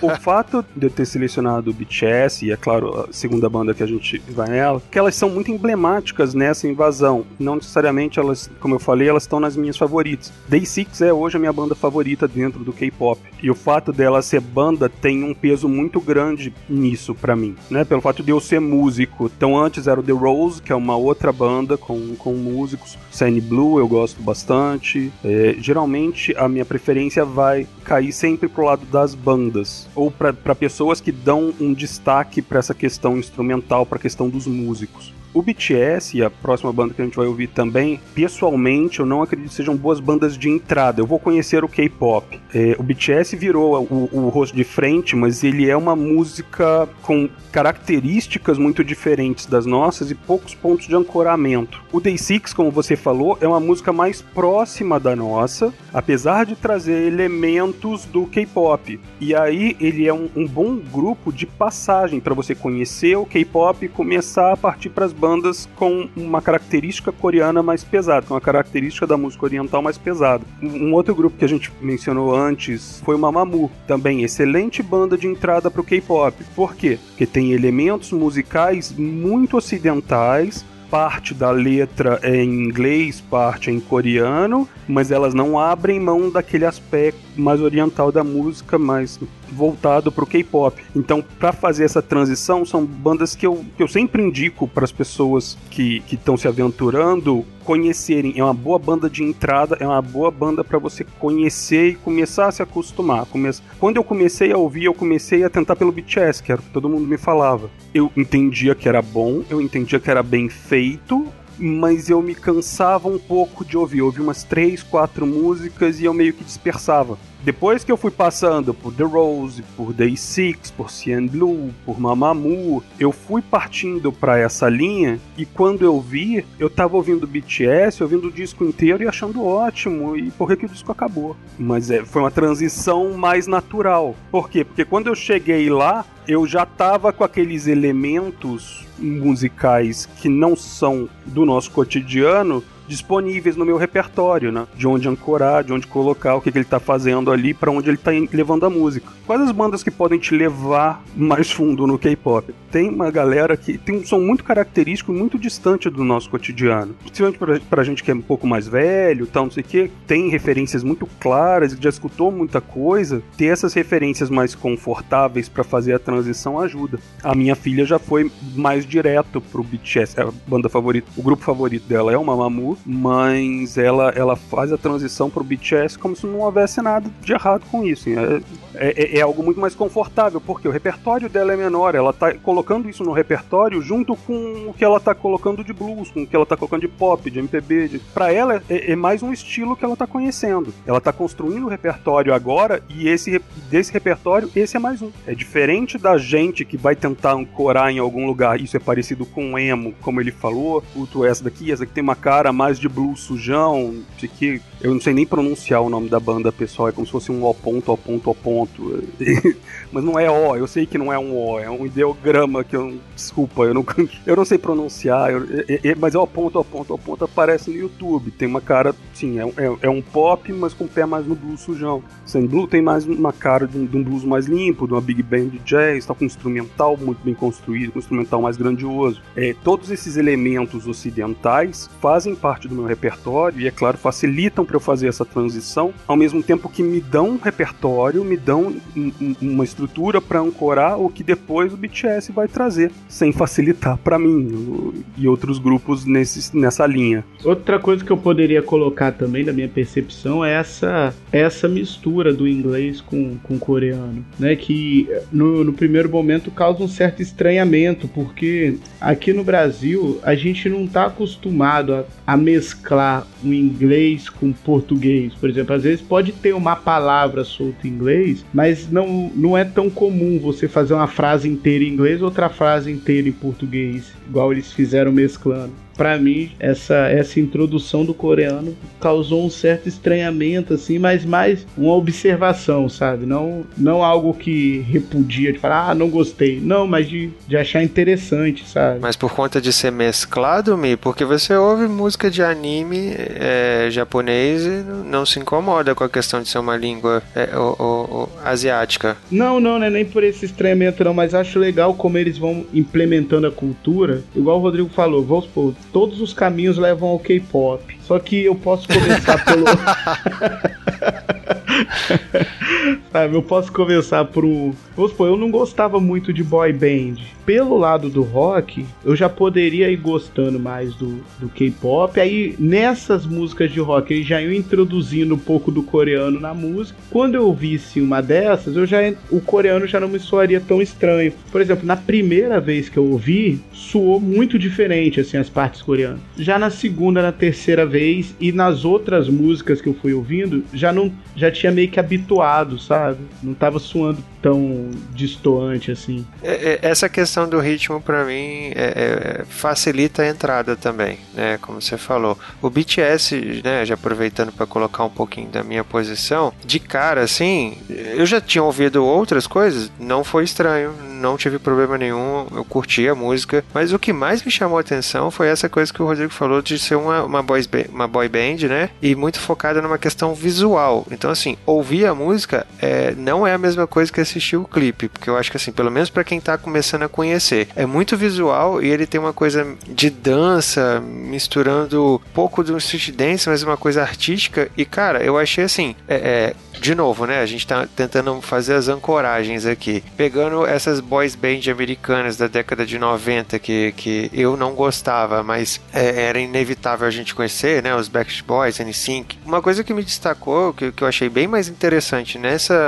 [0.00, 3.82] o fato de eu ter selecionado o BTS, e é claro, a segunda banda que
[3.82, 7.24] a gente vai nela, que elas são muito emblemáticas nessa invasão.
[7.38, 10.32] Não necessariamente elas, como eu falei, elas estão nas minhas favoritas.
[10.48, 13.20] Day Six é hoje a minha banda favorita dentro do K-pop.
[13.42, 17.84] E o fato dela ser banda tem um peso muito grande nisso para mim, né?
[17.84, 19.30] Pelo fato de eu ser músico.
[19.34, 22.98] Então antes era o The Rose, que é uma outra banda com, com músicos.
[23.10, 25.12] Sunny Blue eu gosto bastante.
[25.24, 31.00] É, geralmente a minha preferência vai cair sempre pro lado das bandas ou para pessoas
[31.00, 35.12] que dão um destaque para essa questão instrumental, para a questão dos músicos.
[35.32, 39.22] O BTS e a próxima banda que a gente vai ouvir também, pessoalmente, eu não
[39.22, 41.00] acredito que sejam boas bandas de entrada.
[41.00, 42.40] Eu vou conhecer o K-pop.
[42.52, 47.28] É, o BTS virou o, o, rosto de frente, mas ele é uma música com
[47.52, 51.80] características muito diferentes das nossas e poucos pontos de ancoramento.
[51.92, 56.56] O Day Six, como você falou, é uma música mais próxima da nossa, apesar de
[56.56, 58.98] trazer elementos do K-pop.
[59.20, 63.84] E aí ele é um, um bom grupo de passagem para você conhecer o K-pop
[63.84, 68.40] e começar a partir para as bandas com uma característica coreana mais pesada, com uma
[68.40, 70.44] característica da música oriental mais pesada.
[70.62, 75.26] Um outro grupo que a gente mencionou antes foi o Mamamoo, também excelente banda de
[75.26, 76.42] entrada para o K-pop.
[76.56, 76.98] Por quê?
[77.08, 83.78] Porque tem elementos musicais muito ocidentais, parte da letra é em inglês, parte é em
[83.78, 89.20] coreano, mas elas não abrem mão daquele aspecto mais oriental da música, mais
[89.52, 90.82] voltado para o K-pop.
[90.94, 94.92] Então, para fazer essa transição, são bandas que eu, que eu sempre indico para as
[94.92, 98.34] pessoas que estão se aventurando conhecerem.
[98.36, 102.46] É uma boa banda de entrada, é uma boa banda para você conhecer e começar
[102.48, 103.26] a se acostumar.
[103.26, 106.64] Come- Quando eu comecei a ouvir, eu comecei a tentar pelo BTS, que era o
[106.64, 107.70] que todo mundo me falava.
[107.94, 111.26] Eu entendia que era bom, eu entendia que era bem feito,
[111.58, 113.98] mas eu me cansava um pouco de ouvir.
[113.98, 117.18] Eu ouvi umas três, quatro músicas e eu meio que dispersava.
[117.42, 121.98] Depois que eu fui passando por The Rose, por Day Six, por CN Blue, por
[121.98, 128.02] Mamamoo, eu fui partindo pra essa linha e quando eu vi, eu tava ouvindo BTS,
[128.02, 130.14] ouvindo o disco inteiro e achando ótimo.
[130.18, 131.34] E por que, que o disco acabou?
[131.58, 134.14] Mas é, foi uma transição mais natural.
[134.30, 134.62] Por quê?
[134.62, 141.08] Porque quando eu cheguei lá, eu já tava com aqueles elementos musicais que não são
[141.24, 144.66] do nosso cotidiano disponíveis no meu repertório, né?
[144.74, 147.88] De onde ancorar, de onde colocar, o que, que ele tá fazendo ali, pra onde
[147.88, 149.08] ele tá levando a música.
[149.26, 152.52] Quais as bandas que podem te levar mais fundo no K-pop?
[152.70, 156.94] Tem uma galera que tem um som muito característico, e muito distante do nosso cotidiano.
[157.00, 159.90] Principalmente pra, pra gente que é um pouco mais velho, tal, não sei o que,
[160.06, 163.22] tem referências muito claras, já escutou muita coisa.
[163.36, 166.98] Ter essas referências mais confortáveis pra fazer a transição ajuda.
[167.22, 171.44] A minha filha já foi mais direto pro BTS, é a banda favorita, o grupo
[171.44, 176.26] favorito dela é o Mamamoo, mas ela, ela faz a transição pro BTS como se
[176.26, 178.08] não houvesse nada de errado com isso.
[178.08, 178.40] É,
[178.74, 182.88] é, é algo muito mais confortável, porque o repertório dela é menor, ela tá colocando
[182.88, 186.36] isso no repertório junto com o que ela tá colocando de blues, com o que
[186.36, 187.88] ela tá colocando de pop, de MPB.
[187.88, 188.00] De...
[188.34, 190.72] Ela é, é mais um estilo que ela tá conhecendo.
[190.86, 195.10] Ela tá construindo o repertório agora e esse desse repertório, esse é mais um.
[195.26, 198.60] É diferente da gente que vai tentar ancorar em algum lugar.
[198.60, 200.82] Isso é parecido com o emo, como ele falou.
[200.94, 204.60] Puto, essa daqui, essa aqui tem uma cara mais de blues sujão, o que.
[204.80, 206.88] Eu não sei nem pronunciar o nome da banda, pessoal.
[206.88, 209.02] É como se fosse um O ponto, O ponto, O ponto.
[209.92, 212.74] Mas não é O, eu sei que não é um O, é um ideograma que
[212.76, 212.96] eu.
[213.14, 213.84] Desculpa, eu não,
[214.26, 217.24] eu não sei pronunciar, eu- é- é- mas é O ponto, O ponto, O ponto
[217.24, 218.30] aparece no YouTube.
[218.30, 221.34] Tem uma cara, sim, é, é, é um pop, mas com o pé mais no
[221.34, 222.02] blues sujão.
[222.24, 225.00] Sem Blue tem mais uma cara de um, de um blues mais limpo, de uma
[225.00, 228.56] big band de jazz, tá com um instrumental muito bem construído, com um instrumental mais
[228.56, 229.20] grandioso.
[229.36, 234.76] É, todos esses elementos ocidentais fazem parte do meu repertório e, é claro, facilitam para
[234.76, 239.12] eu fazer essa transição, ao mesmo tempo que me dão um repertório, me dão um-
[239.20, 244.18] um- uma estrutura para ancorar o que depois o BTS vai trazer, sem facilitar para
[244.18, 247.24] mim e outros grupos nesses, nessa linha.
[247.44, 252.46] Outra coisa que eu poderia colocar também da minha percepção é essa, essa mistura do
[252.48, 254.56] inglês com, com coreano, né?
[254.56, 260.68] Que no, no primeiro momento causa um certo estranhamento, porque aqui no Brasil a gente
[260.68, 265.34] não está acostumado a, a mesclar o inglês com português.
[265.34, 269.64] Por exemplo, às vezes pode ter uma palavra solta em inglês, mas não, não é
[269.64, 274.52] tão comum você fazer uma frase inteira em inglês, outra frase inteira em português, igual
[274.52, 275.72] eles fizeram mesclando.
[276.00, 281.92] Pra mim, essa, essa introdução do coreano causou um certo estranhamento, assim, mas mais uma
[281.92, 283.26] observação, sabe?
[283.26, 286.58] Não, não algo que repudia, de falar, ah, não gostei.
[286.58, 288.98] Não, mas de, de achar interessante, sabe?
[288.98, 294.64] Mas por conta de ser mesclado, Mi, porque você ouve música de anime é, japonês
[294.64, 298.28] e não se incomoda com a questão de ser uma língua é, o- o- o-
[298.42, 299.18] asiática.
[299.30, 302.64] Não, não, não é nem por esse estranhamento, não, mas acho legal como eles vão
[302.72, 304.22] implementando a cultura.
[304.34, 307.98] Igual o Rodrigo falou, vamos supor, todos os caminhos levam ao K-pop.
[308.02, 309.64] Só que eu posso começar pelo.
[313.12, 314.72] Sabe, eu posso começar por um.
[314.94, 317.16] Vamos supor, eu não gostava muito de boy band.
[317.44, 322.20] Pelo lado do rock, eu já poderia ir gostando mais do, do K-pop.
[322.20, 326.96] Aí nessas músicas de rock, eles já iam introduzindo um pouco do coreano na música.
[327.10, 331.32] Quando eu visse uma dessas, eu já o coreano já não me soaria tão estranho.
[331.50, 336.20] Por exemplo, na primeira vez que eu ouvi, soou muito diferente assim as partes coreanas.
[336.38, 340.92] Já na segunda, na terceira vez e nas outras músicas que eu fui ouvindo, já
[340.92, 342.99] não já tinha meio que habituado, sabe?
[343.42, 346.26] Não tava soando tão distoante assim.
[346.42, 351.58] É, é, Essa questão do ritmo, pra mim, é- é- facilita a entrada também, né?
[351.60, 352.38] Como você falou.
[352.62, 353.84] O BTS, né?
[353.84, 358.62] Já aproveitando pra colocar um pouquinho da minha posição, de cara, assim, eu já tinha
[358.64, 363.92] ouvido outras coisas, não foi estranho, não tive problema nenhum, eu curti a música, mas
[363.92, 366.78] o que mais me chamou a atenção foi essa coisa que o Rodrigo falou de
[366.78, 368.90] ser uma, uma, boys uma boy band, né?
[369.02, 371.06] E muito focada numa questão visual.
[371.10, 375.08] Então, assim, ouvir a música é, não é a mesma coisa que assistir o clipe,
[375.08, 378.16] porque eu acho que, assim, pelo menos pra quem tá começando a conhecer, é muito
[378.16, 383.62] visual e ele tem uma coisa de dança, misturando um pouco do street dance, mas
[383.62, 384.70] uma coisa artística.
[384.76, 387.40] E, cara, eu achei assim, é, é, de novo, né?
[387.40, 390.02] A gente tá tentando fazer as ancoragens aqui.
[390.16, 395.80] Pegando essas boys band americanas da década de 90 que, que eu não gostava, mas
[395.92, 397.94] é, era inevitável a gente conhecer, né?
[397.94, 399.38] Os Backstreet Boys, NSYNC.
[399.44, 402.79] Uma coisa que me destacou, que, que eu achei bem mais interessante nessa...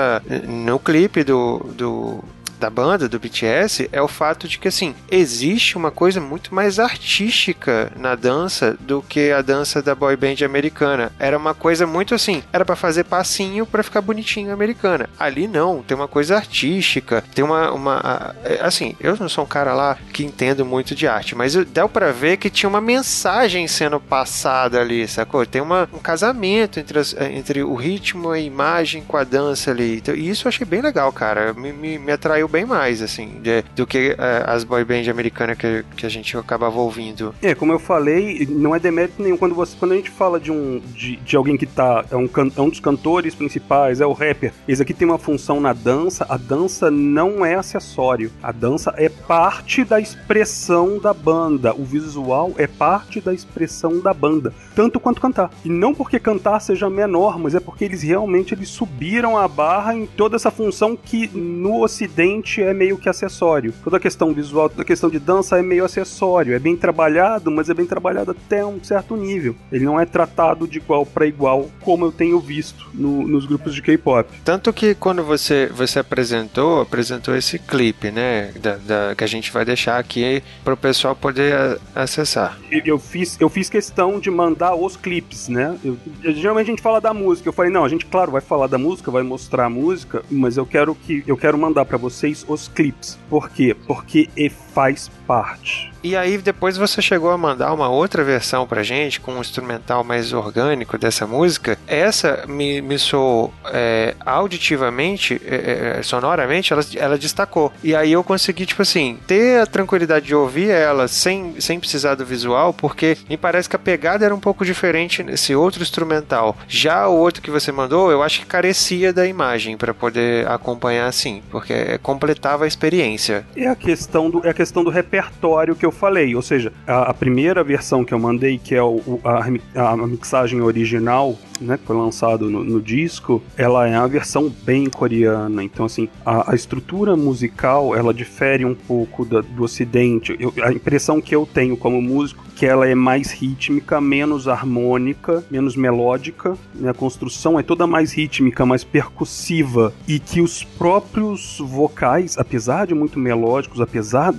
[0.46, 1.58] no clipe do...
[1.76, 2.22] do
[2.62, 6.78] da banda, do BTS, é o fato de que, assim, existe uma coisa muito mais
[6.78, 11.12] artística na dança do que a dança da boy band americana.
[11.18, 15.10] Era uma coisa muito assim, era para fazer passinho para ficar bonitinho americana.
[15.18, 19.74] Ali não, tem uma coisa artística, tem uma, uma assim, eu não sou um cara
[19.74, 23.98] lá que entendo muito de arte, mas deu para ver que tinha uma mensagem sendo
[23.98, 25.44] passada ali, sacou?
[25.44, 29.96] Tem uma, um casamento entre, as, entre o ritmo, a imagem com a dança ali.
[29.96, 31.52] Então, e isso eu achei bem legal, cara.
[31.52, 35.56] Me, me, me atraiu bem mais, assim, de, do que uh, as boy band americanas
[35.56, 37.34] que, que a gente acabava ouvindo.
[37.40, 39.38] É, como eu falei, não é demérito nenhum.
[39.38, 42.04] Quando, você, quando a gente fala de um de, de alguém que tá.
[42.10, 44.52] É um, é um dos cantores principais, é o rapper.
[44.68, 46.26] Esse aqui tem uma função na dança.
[46.28, 48.30] A dança não é acessório.
[48.42, 51.74] A dança é parte da expressão da banda.
[51.74, 54.52] O visual é parte da expressão da banda.
[54.74, 55.50] Tanto quanto cantar.
[55.64, 59.94] E não porque cantar seja menor, mas é porque eles realmente eles subiram a barra
[59.94, 63.74] em toda essa função que no ocidente é meio que acessório.
[63.82, 66.54] Toda a questão visual, toda a questão de dança é meio acessório.
[66.54, 69.54] É bem trabalhado, mas é bem trabalhado até um certo nível.
[69.70, 73.74] Ele não é tratado de igual para igual, como eu tenho visto no, nos grupos
[73.74, 74.28] de K-pop.
[74.44, 78.52] Tanto que quando você, você apresentou, apresentou esse clipe, né?
[78.60, 82.58] Da, da que a gente vai deixar aqui para o pessoal poder a, acessar.
[82.70, 85.76] Eu, eu, fiz, eu fiz questão de mandar os clipes, né?
[85.84, 87.48] Eu, geralmente a gente fala da música.
[87.48, 90.56] Eu falei, não, a gente, claro, vai falar da música, vai mostrar a música, mas
[90.56, 93.18] eu quero que eu quero mandar para vocês os clipes.
[93.28, 93.74] Por quê?
[93.86, 94.28] Porque
[94.72, 95.92] faz parte.
[96.02, 100.02] E aí depois você chegou a mandar uma outra versão pra gente, com um instrumental
[100.02, 101.78] mais orgânico dessa música.
[101.86, 107.72] Essa me, me soou é, auditivamente, é, sonoramente, ela, ela destacou.
[107.84, 112.16] E aí eu consegui, tipo assim, ter a tranquilidade de ouvir ela sem, sem precisar
[112.16, 116.56] do visual, porque me parece que a pegada era um pouco diferente nesse outro instrumental.
[116.66, 121.06] Já o outro que você mandou, eu acho que carecia da imagem para poder acompanhar
[121.06, 123.46] assim, porque completava a experiência.
[123.56, 127.10] É a questão do, é a questão do repertório que eu falei, ou seja, a,
[127.10, 131.84] a primeira versão que eu mandei, que é o, a, a, mixagem original, né, que
[131.84, 135.62] foi lançado no, no, disco, ela é uma versão bem coreana.
[135.62, 140.36] Então, assim, a, a estrutura musical ela difere um pouco da, do Ocidente.
[140.38, 145.44] Eu, a impressão que eu tenho como músico que ela é mais rítmica, menos harmônica,
[145.50, 146.56] menos melódica.
[146.72, 146.90] Né?
[146.90, 152.94] A construção é toda mais rítmica, mais percussiva e que os próprios vocais, apesar de
[152.94, 154.32] muito melódicos, apesar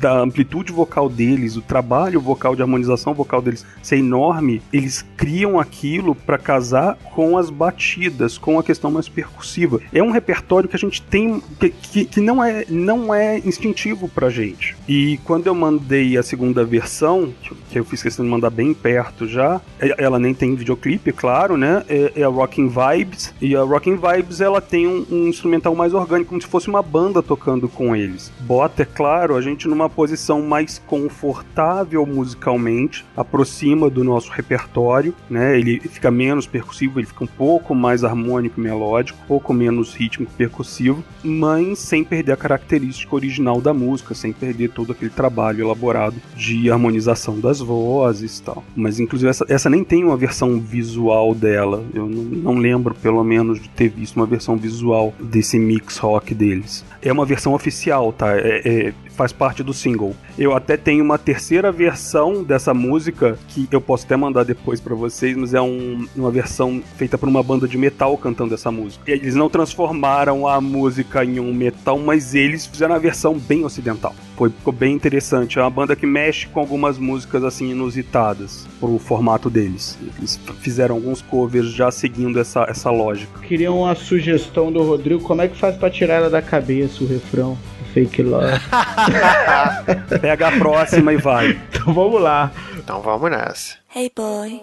[0.00, 5.60] da amplitude vocal deles, o trabalho vocal de harmonização vocal deles ser enorme, eles criam
[5.60, 9.80] aquilo para casar com as batidas, com a questão mais percussiva.
[9.92, 14.08] É um repertório que a gente tem que, que, que não, é, não é instintivo
[14.08, 14.74] pra gente.
[14.88, 17.32] E quando eu mandei a segunda versão,
[17.70, 21.84] que eu fiz questão de mandar bem perto já, ela nem tem videoclipe, claro, né?
[21.88, 23.34] É, é a Rocking Vibes.
[23.40, 26.82] E a Rocking Vibes ela tem um, um instrumental mais orgânico, como se fosse uma
[26.82, 28.32] banda tocando com eles.
[28.40, 35.58] Bota, é claro, a gente numa posição mais confortável musicalmente, aproxima do nosso repertório, né?
[35.58, 39.94] Ele fica menos percussivo, ele fica um pouco mais harmônico e melódico, um pouco menos
[39.94, 45.10] rítmico e percussivo, mas sem perder a característica original da música, sem perder todo aquele
[45.10, 48.64] trabalho elaborado de harmonização das vozes e tal.
[48.74, 51.84] Mas inclusive essa, essa nem tem uma versão visual dela.
[51.94, 56.34] Eu não, não lembro, pelo menos, de ter visto uma versão visual desse mix rock
[56.34, 56.84] deles.
[57.02, 58.36] É uma versão oficial, tá?
[58.36, 60.16] É, é, faz parte do single.
[60.38, 64.94] Eu até tenho uma terceira versão dessa música que eu posso até mandar depois para
[64.94, 69.04] vocês, mas é um, uma versão feita por uma banda de metal cantando essa música.
[69.06, 74.14] Eles não transformaram a música em um metal, mas eles fizeram a versão bem ocidental.
[74.38, 75.58] Foi, ficou bem interessante.
[75.58, 79.98] É uma banda que mexe com algumas músicas assim inusitadas pro formato deles.
[80.16, 83.38] Eles fizeram alguns covers já seguindo essa, essa lógica.
[83.40, 87.06] Queria uma sugestão do Rodrigo, como é que faz para tirar ela da cabeça o
[87.06, 87.58] refrão?
[87.92, 88.60] fake love.
[90.20, 91.60] Pega a próxima e vai.
[91.80, 92.50] Então vamos lá.
[92.76, 93.76] Então vamos nessa.
[93.94, 94.60] Hey boy.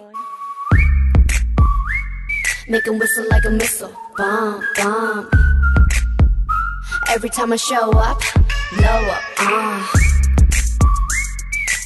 [2.68, 3.90] Make him whistle like a missile.
[4.16, 5.28] Bomb, bomb.
[7.10, 8.20] Every time I show up,
[8.76, 9.22] blow up.
[9.40, 9.86] Uh.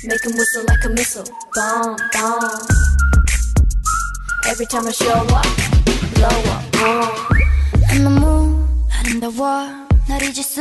[0.04, 1.24] Make him whistle like a missile.
[1.54, 2.66] Bomb, bomb.
[4.48, 5.46] Every time I show up,
[6.14, 6.64] blow up.
[6.74, 7.32] Uh.
[7.90, 8.68] And the moon,
[9.06, 9.68] and the war,
[10.08, 10.58] not just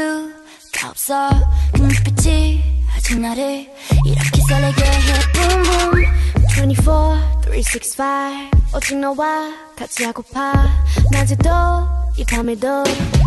[0.82, 1.30] 을 수가 없어.
[1.74, 2.64] 그 눈빛이
[2.96, 3.70] 아직 나를
[4.06, 5.14] 이렇게 설레게 해.
[5.34, 10.54] boom boom 24, 365 오직 너와 같이 하고파.
[11.12, 11.50] 낮에도
[12.18, 12.84] 이 밤에도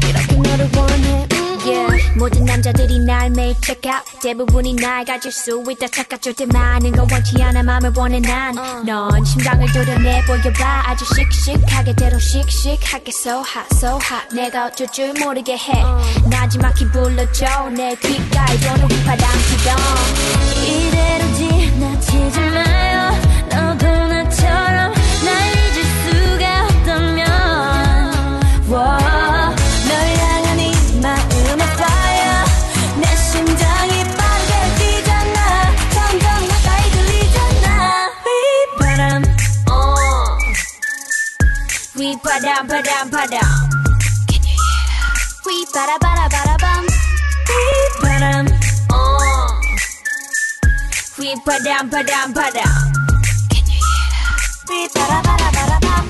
[0.09, 1.29] 이렇게 너를 원해.
[1.33, 2.19] 음, Yeah.
[2.19, 4.05] 모든 남자들이 날 매일 check out.
[4.21, 9.67] 대부분이 날 가질 수 있다 착각줄 때 많은 건 원치 않아 맘을 원해 난넌 심장을
[9.73, 10.83] 도려내 보여봐.
[10.87, 14.35] 아주 씩씩하게 대로 씩씩하게 so hot so hot.
[14.35, 15.83] 내가 어쩔 줄 모르게 해.
[16.29, 17.71] 나지막히 불러줘.
[17.71, 19.75] 내 귓가에 도는 휘파람 기동.
[20.65, 22.94] 이대로 지나치지 마
[42.35, 43.31] 바람 바람 바람
[44.27, 45.23] Can you hear that?
[45.47, 46.87] 휘바라바라바라밤
[48.03, 48.47] 휘바람
[48.93, 48.97] 어
[51.17, 52.65] 휘바람 바람 바람
[53.53, 54.99] Can you hear that?
[54.99, 56.09] 휘바라바라바라밤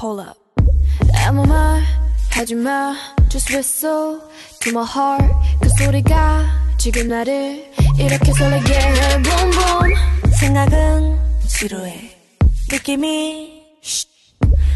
[0.00, 0.38] Hold up.
[1.26, 1.82] 아무 말
[2.30, 2.94] 하지마
[3.28, 4.20] Just whistle
[4.60, 5.26] to my heart.
[5.60, 6.44] 그 소리가
[6.78, 9.22] 지금 나를 이렇게 설레게 해.
[9.22, 10.32] Boom boom.
[10.38, 12.16] 생각은 지루해.
[12.70, 13.55] 느낌이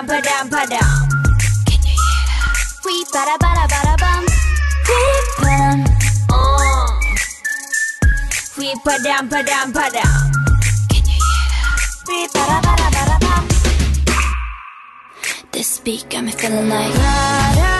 [0.00, 1.08] dam put down, put down,
[1.66, 2.80] Can you hear that?
[2.84, 4.24] We ba da ba bum.
[5.40, 5.84] Bum.
[6.30, 7.00] Oh.
[8.58, 10.32] We put down, put down, put down,
[10.88, 12.28] Can you hear?
[12.28, 12.28] We.
[15.52, 16.94] This beat got me feeling like.
[16.94, 17.79] Da, da.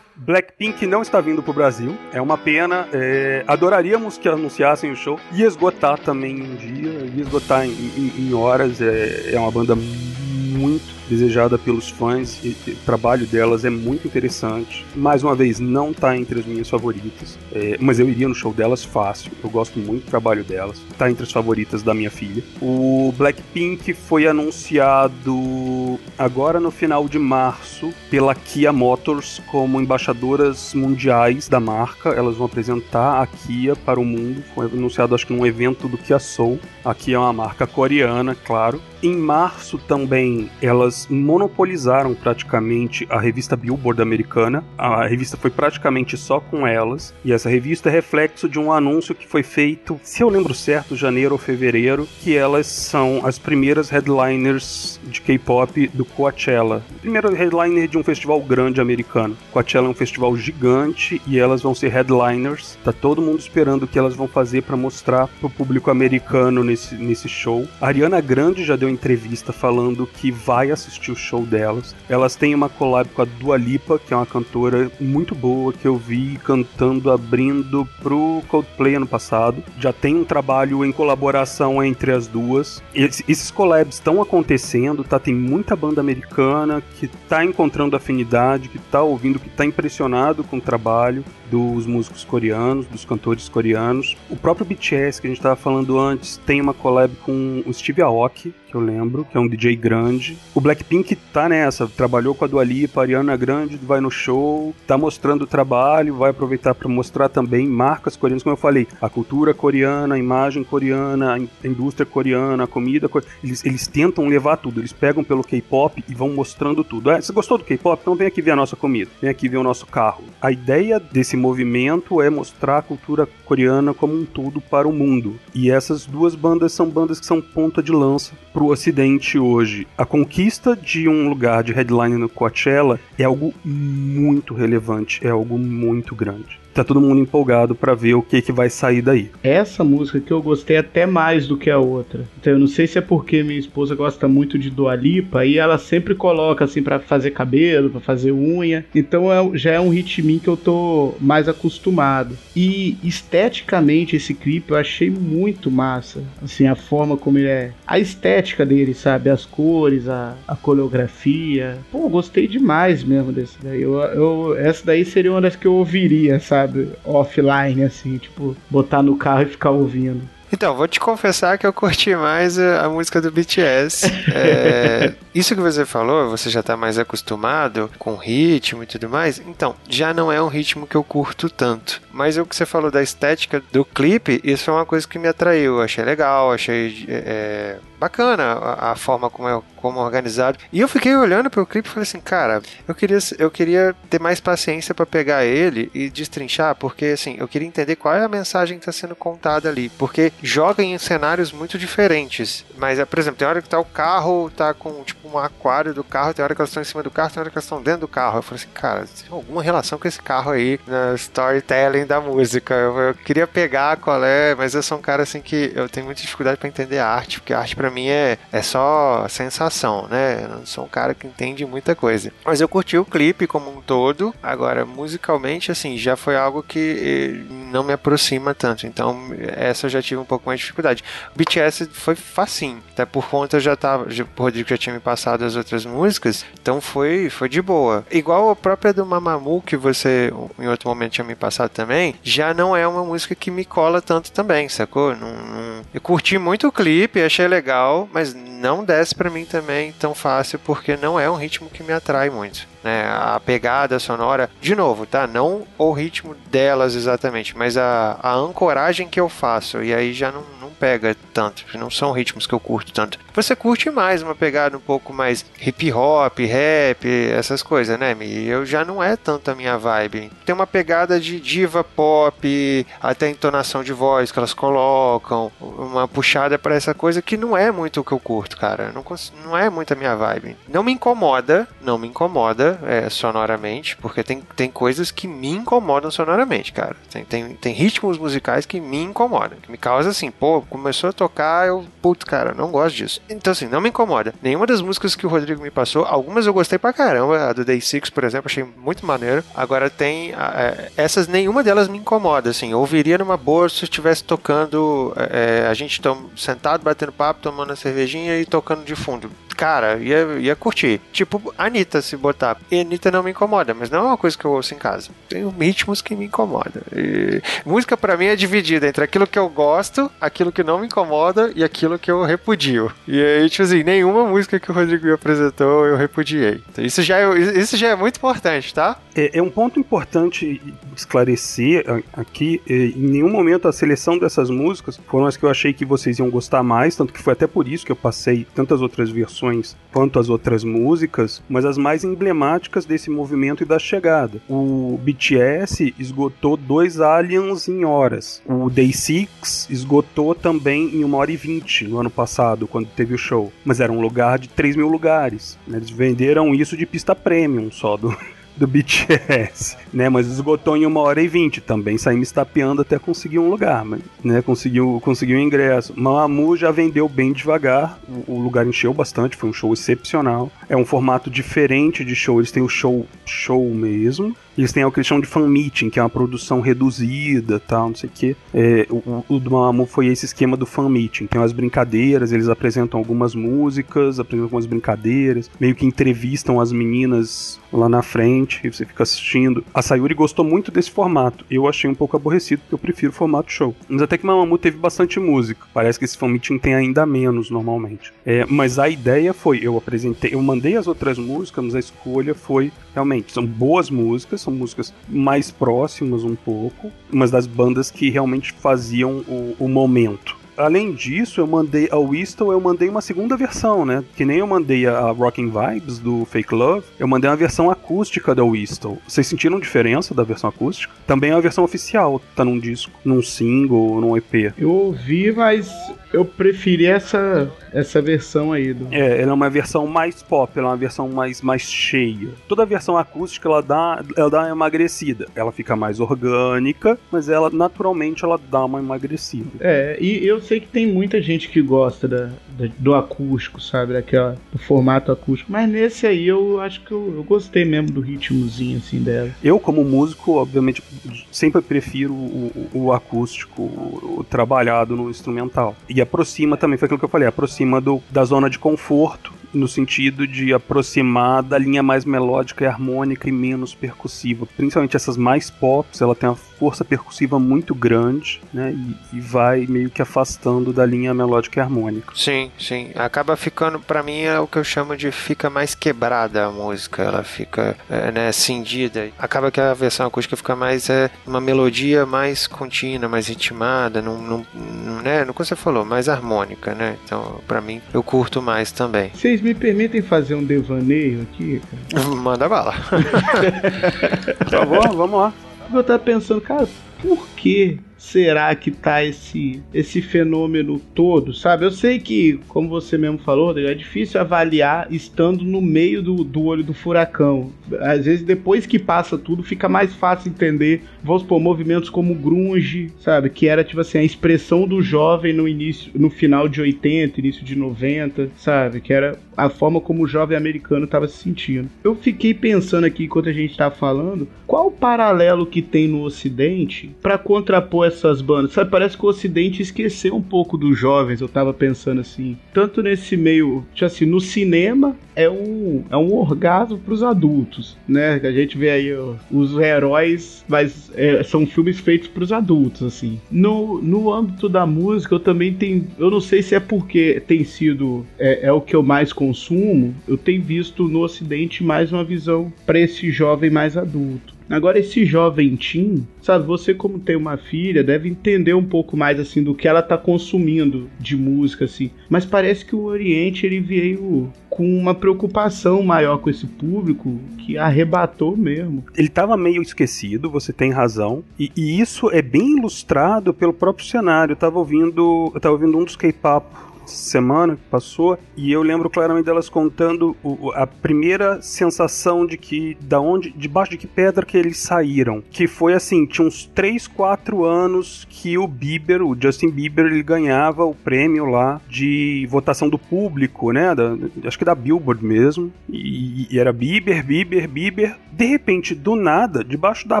[0.16, 2.88] Blackpink não está vindo pro Brasil, é uma pena.
[2.92, 5.20] é, adoraríamos que anunciassem o show.
[5.32, 8.80] Ia esgotar também um dia, ia esgotar em, em- em horas.
[8.80, 14.84] É, é uma banda muito desejada pelos fãs e, o trabalho delas é muito interessante.
[14.94, 18.52] Mais uma vez, não tá entre as minhas favoritas, é, mas eu iria no show
[18.52, 19.30] delas fácil.
[19.42, 20.80] Eu gosto muito do trabalho delas.
[20.98, 22.42] Tá entre as favoritas da minha filha.
[22.60, 31.48] O Blackpink foi anunciado agora no final de março pela Kia Motors como embaixadoras mundiais
[31.48, 32.10] da marca.
[32.10, 34.42] Elas vão apresentar a Kia para o mundo.
[34.54, 36.58] Foi anunciado acho que num evento do Kia Soul.
[36.84, 38.80] A Kia é uma marca coreana, claro.
[39.02, 44.64] Em março também elas monopolizaram praticamente a revista Billboard americana.
[44.78, 47.12] A revista foi praticamente só com elas.
[47.24, 50.96] E essa revista é reflexo de um anúncio que foi feito, se eu lembro certo,
[50.96, 56.82] janeiro ou fevereiro, que elas são as primeiras headliners de K-pop do Coachella.
[57.00, 59.36] Primeiro headliner de um festival grande americano.
[59.52, 62.78] Coachella é um festival gigante e elas vão ser headliners.
[62.84, 66.94] Tá todo mundo esperando o que elas vão fazer para mostrar pro público americano nesse,
[66.94, 67.66] nesse show.
[67.80, 71.94] A Ariana Grande já deu entrevista falando que vai assistir o show delas.
[72.08, 75.86] Elas têm uma collab com a Dua Lipa, que é uma cantora muito boa que
[75.86, 79.62] eu vi cantando abrindo pro Coldplay ano passado.
[79.78, 82.82] Já tem um trabalho em colaboração entre as duas.
[82.94, 85.18] Esse- esses collabs estão acontecendo, tá?
[85.18, 90.56] Tem muita banda americana que tá encontrando afinidade, que tá ouvindo, que tá impressionado com
[90.58, 94.16] o trabalho dos músicos coreanos, dos cantores coreanos.
[94.28, 98.02] O próprio BTS, que a gente estava falando antes, tem uma collab com o Steve
[98.02, 100.36] Aoki, que eu lembro, que é um DJ grande.
[100.54, 104.74] O Blackpink tá nessa, trabalhou com a Dua Lipa, a Ariana Grande vai no show,
[104.86, 109.08] tá mostrando o trabalho, vai aproveitar para mostrar também marcas coreanas, como eu falei, a
[109.08, 113.32] cultura coreana, a imagem coreana, a in- a indústria coreana, a comida coreana.
[113.42, 117.10] Eles, eles tentam levar tudo, eles pegam pelo K-pop e vão mostrando tudo.
[117.10, 118.00] Ah, você gostou do K-pop?
[118.02, 120.24] Então vem aqui ver a nossa comida, vem aqui ver o nosso carro.
[120.40, 125.36] A ideia desse movimento é mostrar a cultura coreana como um todo para o mundo.
[125.54, 129.86] E essas duas bandas são bandas que são ponta de lança para o Ocidente hoje.
[129.98, 135.58] A conquista de um lugar de headline no Coachella é algo muito relevante, é algo
[135.58, 136.58] muito grande.
[136.76, 139.30] Tá todo mundo empolgado para ver o que, que vai sair daí.
[139.42, 142.24] Essa música que eu gostei até mais do que a outra.
[142.38, 145.56] Então eu não sei se é porque minha esposa gosta muito de Dua Lipa e
[145.56, 148.84] ela sempre coloca assim pra fazer cabelo, pra fazer unha.
[148.94, 152.36] Então é- já é um ritminho que eu tô mais acostumado.
[152.54, 156.22] E esteticamente esse clipe eu achei muito massa.
[156.42, 157.70] Assim, a forma como ele é.
[157.86, 159.30] A estética dele, sabe?
[159.30, 161.78] As cores, a, a coreografia.
[161.90, 163.80] Pô, eu gostei demais mesmo desse daí.
[163.80, 166.65] Eu, eu- essa daí seria uma das que eu ouviria, sabe?
[167.04, 170.22] Offline, assim, tipo, botar no carro e ficar ouvindo.
[170.56, 174.06] Então, vou te confessar que eu curti mais a, a música do BTS.
[174.34, 179.06] É, isso que você falou, você já tá mais acostumado com o ritmo e tudo
[179.06, 179.38] mais.
[179.38, 182.00] Então, já não é um ritmo que eu curto tanto.
[182.10, 185.28] Mas o que você falou da estética do clipe, isso é uma coisa que me
[185.28, 185.82] atraiu.
[185.82, 190.58] Achei legal, achei é, bacana a, a forma como é, como é organizado.
[190.72, 194.20] E eu fiquei olhando pro clipe e falei assim, cara, eu queria, eu queria ter
[194.20, 198.28] mais paciência pra pegar ele e destrinchar, porque assim, eu queria entender qual é a
[198.28, 199.88] mensagem que tá sendo contada ali.
[199.90, 202.64] Porque joga em cenários muito diferentes.
[202.76, 205.92] Mas, é, por exemplo, tem hora que tá o carro, tá com tipo um aquário
[205.92, 207.64] do carro, tem hora que elas estão em cima do carro, tem hora que elas
[207.64, 208.38] estão dentro do carro.
[208.38, 212.74] Eu falei assim, cara, tem alguma relação com esse carro aí na storytelling da música.
[212.74, 216.06] Eu, eu queria pegar qual é, mas eu sou um cara assim que eu tenho
[216.06, 220.06] muita dificuldade pra entender a arte, porque a arte pra mim é, é só sensação,
[220.08, 220.44] né?
[220.44, 222.32] Eu não sou um cara que entende muita coisa.
[222.44, 224.34] Mas eu curti o clipe como um todo.
[224.42, 228.86] Agora, musicalmente, assim, já foi algo que eh, não me aproxima tanto.
[228.86, 231.02] Então, essa eu já tive um pouco mais de dificuldade.
[231.34, 235.00] O BTS foi facinho, até por conta já tava, já, o Rodrigo já tinha me
[235.00, 238.04] passado as outras músicas, então foi, foi de boa.
[238.10, 242.52] Igual a própria do Mamamoo que você em outro momento tinha me passado também, já
[242.52, 245.14] não é uma música que me cola tanto também, sacou?
[245.16, 249.92] Não, não- Eu curti muito o clipe, achei legal, mas não desce pra mim também
[249.92, 252.66] tão fácil porque não é um ritmo que me atrai muito.
[252.86, 255.26] Né, a pegada sonora, de novo, tá?
[255.26, 260.30] Não o ritmo delas exatamente, mas a, a ancoragem que eu faço, e aí já
[260.30, 263.18] não, não pega tanto, não são ritmos que eu curto tanto.
[263.34, 268.16] Você curte mais uma pegada um pouco mais hip hop, rap, essas coisas, né?
[268.46, 270.30] Eu já não é tanto a minha vibe.
[270.44, 276.56] Tem uma pegada de diva pop, até entonação de voz que elas colocam, uma puxada
[276.58, 278.92] para essa coisa que não é muito o que eu curto, cara.
[278.94, 279.04] Não,
[279.44, 280.56] não é muito a minha vibe.
[280.68, 286.10] Não me incomoda, não me incomoda é, sonoramente, porque tem, tem coisas que me incomodam
[286.10, 286.96] sonoramente, cara.
[287.10, 291.12] Tem, tem, tem ritmos musicais que me incomodam, que me causam assim, pô, começou a
[291.12, 293.20] tocar, eu, putz, cara, não gosto disso.
[293.28, 294.34] Então, assim, não me incomoda.
[294.42, 297.64] Nenhuma das músicas que o Rodrigo me passou, algumas eu gostei pra caramba, a do
[297.64, 299.42] Day Six, por exemplo, achei muito maneiro.
[299.54, 304.24] Agora tem, é, essas, nenhuma delas me incomoda, assim, eu ouviria numa boa se estivesse
[304.24, 309.30] tocando, é, a gente tom, sentado, batendo papo, tomando a cervejinha e tocando de fundo.
[309.56, 311.00] Cara, ia, ia curtir.
[311.12, 312.56] Tipo, Anitta, se botar.
[312.70, 315.08] E Anitta não me incomoda, mas não é uma coisa que eu ouço em casa.
[315.28, 316.82] Tem ritmos que me incomodam.
[316.94, 320.86] E música pra mim é dividida entre aquilo que eu gosto, aquilo que não me
[320.86, 322.92] incomoda e aquilo que eu repudio.
[323.08, 326.60] E aí, tipo assim, nenhuma música que o Rodrigo me apresentou eu repudiei.
[326.70, 328.98] Então, isso, já é, isso já é muito importante, tá?
[329.14, 330.60] É, é um ponto importante
[330.94, 332.60] esclarecer aqui.
[332.68, 336.18] é, Em nenhum momento a seleção dessas músicas foram as que eu achei que vocês
[336.18, 339.45] iam gostar mais, tanto que foi até por isso que eu passei tantas outras versões
[339.92, 344.40] quanto as outras músicas, mas as mais emblemáticas desse movimento e da chegada.
[344.48, 348.42] O BTS esgotou dois Aliens em horas.
[348.46, 353.14] O Day Six esgotou também em uma hora e vinte no ano passado, quando teve
[353.14, 353.52] o show.
[353.64, 355.58] Mas era um lugar de 3 mil lugares.
[355.66, 358.14] Eles venderam isso de pista premium só do,
[358.56, 360.08] do BTS, né?
[360.08, 361.60] Mas esgotou em uma hora e vinte.
[361.60, 364.42] Também saí me estapeando até conseguir um lugar, mas, né?
[364.42, 365.92] Conseguiu, conseguiu o ingresso.
[365.96, 370.50] Mamamoo já vendeu bem devagar, o, o lugar encheu bastante, foi um show excepcional.
[370.68, 374.34] É um formato diferente de show, eles têm o show show mesmo.
[374.56, 377.88] Eles têm o que eles chamam de fan meeting, que é uma produção reduzida tal,
[377.88, 378.36] não sei o quê.
[378.54, 381.26] É, o, o do Mamamoo foi esse esquema do fan meeting.
[381.26, 387.60] Tem umas brincadeiras, eles apresentam algumas músicas, apresentam algumas brincadeiras, meio que entrevistam as meninas
[387.72, 389.64] lá na frente e você fica assistindo.
[389.74, 391.44] A Sayuri gostou muito desse formato.
[391.50, 393.74] Eu achei um pouco aborrecido, porque eu prefiro o formato show.
[393.88, 395.66] Mas até que Mamamoo teve bastante música.
[395.74, 398.12] Parece que esse fan meeting tem ainda menos normalmente.
[398.24, 402.34] É, mas a ideia foi, eu apresentei, eu mandei as outras músicas, mas a escolha
[402.34, 408.10] foi realmente são boas músicas, são músicas mais próximas um pouco, mas das bandas que
[408.10, 410.36] realmente faziam o, o momento.
[410.56, 414.02] Além disso, eu mandei a Whistle, eu mandei uma segunda versão, né?
[414.16, 418.34] Que nem eu mandei a Rocking Vibes do Fake Love, eu mandei uma versão acústica
[418.34, 418.98] da Whistle.
[419.06, 420.92] Vocês sentiram diferença da versão acústica?
[421.06, 424.52] Também é a versão oficial, tá num disco, num single, num EP.
[424.58, 425.70] Eu ouvi, mas
[426.12, 428.74] eu preferi essa, essa versão aí.
[428.74, 428.88] Do...
[428.92, 432.30] É, ela é uma versão mais pop, ela é uma versão mais, mais cheia.
[432.48, 435.28] Toda a versão acústica ela dá, ela dá uma emagrecida.
[435.34, 439.46] Ela fica mais orgânica, mas ela naturalmente ela dá uma emagrecida.
[439.60, 442.24] É, e eu sei que tem muita gente que gosta da,
[442.58, 443.92] da- do acústico, sabe?
[443.92, 445.52] Daquela, do formato acústico.
[445.52, 449.30] Mas nesse aí eu acho que eu, eu gostei mesmo do ritmozinho assim dela.
[449.42, 450.82] Eu, como músico, obviamente,
[451.30, 455.76] sempre prefiro o, o- o acústico, o, o trabalhado no instrumental.
[455.88, 459.66] E aproxima também, foi aquilo que eu falei, aproxima do, da zona de conforto, no
[459.68, 464.46] sentido de aproximar da linha mais melódica e harmônica e menos percussiva.
[464.56, 468.72] Principalmente essas mais pops, ela tem uma força percussiva muito grande, né?
[468.72, 472.12] E, e vai meio que afastando da linha melódica e harmônica.
[472.14, 472.90] Sim, sim.
[472.94, 477.02] Acaba ficando, pra mim, é o que eu chamo de fica mais quebrada a música.
[477.02, 479.08] Ela fica, é, né, cindida.
[479.18, 484.20] Acaba que a versão acústica fica mais, é, uma melodia mais contínua, mais ritmada, não,
[484.20, 486.96] não, não, né, no que você falou, mais harmônica, né?
[487.04, 489.10] Então, pra mim, eu curto mais também.
[489.14, 491.60] Vocês me permitem fazer um devaneio aqui?
[492.16, 492.74] Manda bala.
[494.38, 495.32] Por favor, vamos lá.
[495.72, 496.66] Eu tava pensando, cara,
[497.00, 501.64] por que será que tá esse, esse fenômeno todo, sabe?
[501.64, 506.44] Eu sei que, como você mesmo falou, é difícil avaliar estando no meio do, do
[506.44, 507.52] olho do furacão.
[507.80, 512.92] Às vezes, depois que passa tudo, fica mais fácil entender, vamos supor, movimentos como grunge,
[513.00, 513.30] sabe?
[513.30, 517.44] Que era, tipo assim, a expressão do jovem no início, no final de 80, início
[517.44, 518.80] de 90, sabe?
[518.80, 521.68] Que era a forma como o jovem americano estava se sentindo.
[521.84, 526.02] Eu fiquei pensando aqui, enquanto a gente tá falando, qual o paralelo que tem no
[526.02, 528.52] Ocidente para contrapor essas bandas?
[528.52, 532.36] Sabe, parece que o Ocidente esqueceu um pouco dos jovens, eu tava pensando assim.
[532.52, 538.20] Tanto nesse meio, tipo assim, no cinema é um, é um orgasmo pros adultos, né?
[538.22, 538.90] A gente vê aí
[539.30, 543.18] os heróis, mas é, são filmes feitos pros adultos, assim.
[543.30, 545.86] No, no âmbito da música, eu também tenho.
[545.98, 548.04] Eu não sei se é porque tem sido.
[548.18, 552.52] É, é o que eu mais consumo, eu tenho visto no Ocidente mais uma visão
[552.66, 554.35] para esse jovem mais adulto.
[554.48, 559.18] Agora, esse jovem teen, sabe, você como tem uma filha, deve entender um pouco mais,
[559.18, 561.90] assim, do que ela tá consumindo de música, assim.
[562.08, 567.58] Mas parece que o Oriente, ele veio com uma preocupação maior com esse público que
[567.58, 568.84] arrebatou mesmo.
[568.96, 573.84] ele estava meio esquecido, você tem razão, e, e isso é bem ilustrado pelo próprio
[573.84, 574.32] cenário.
[574.32, 576.46] Eu tava ouvindo, eu tava ouvindo um dos K-pop
[576.90, 582.76] semana que passou e eu lembro claramente delas contando o- a primeira sensação de que
[582.80, 585.22] da onde debaixo de que pedra que eles saíram.
[585.30, 590.02] Que foi assim tinha uns 3, 4 anos que o Bieber o Justin Bieber ele
[590.02, 593.74] ganhava o prêmio lá de votação do público né?
[593.74, 595.52] Da- acho que da Billboard mesmo.
[595.68, 597.96] E, e era Bieber Bieber Bieber.
[598.12, 600.00] De repente do nada debaixo da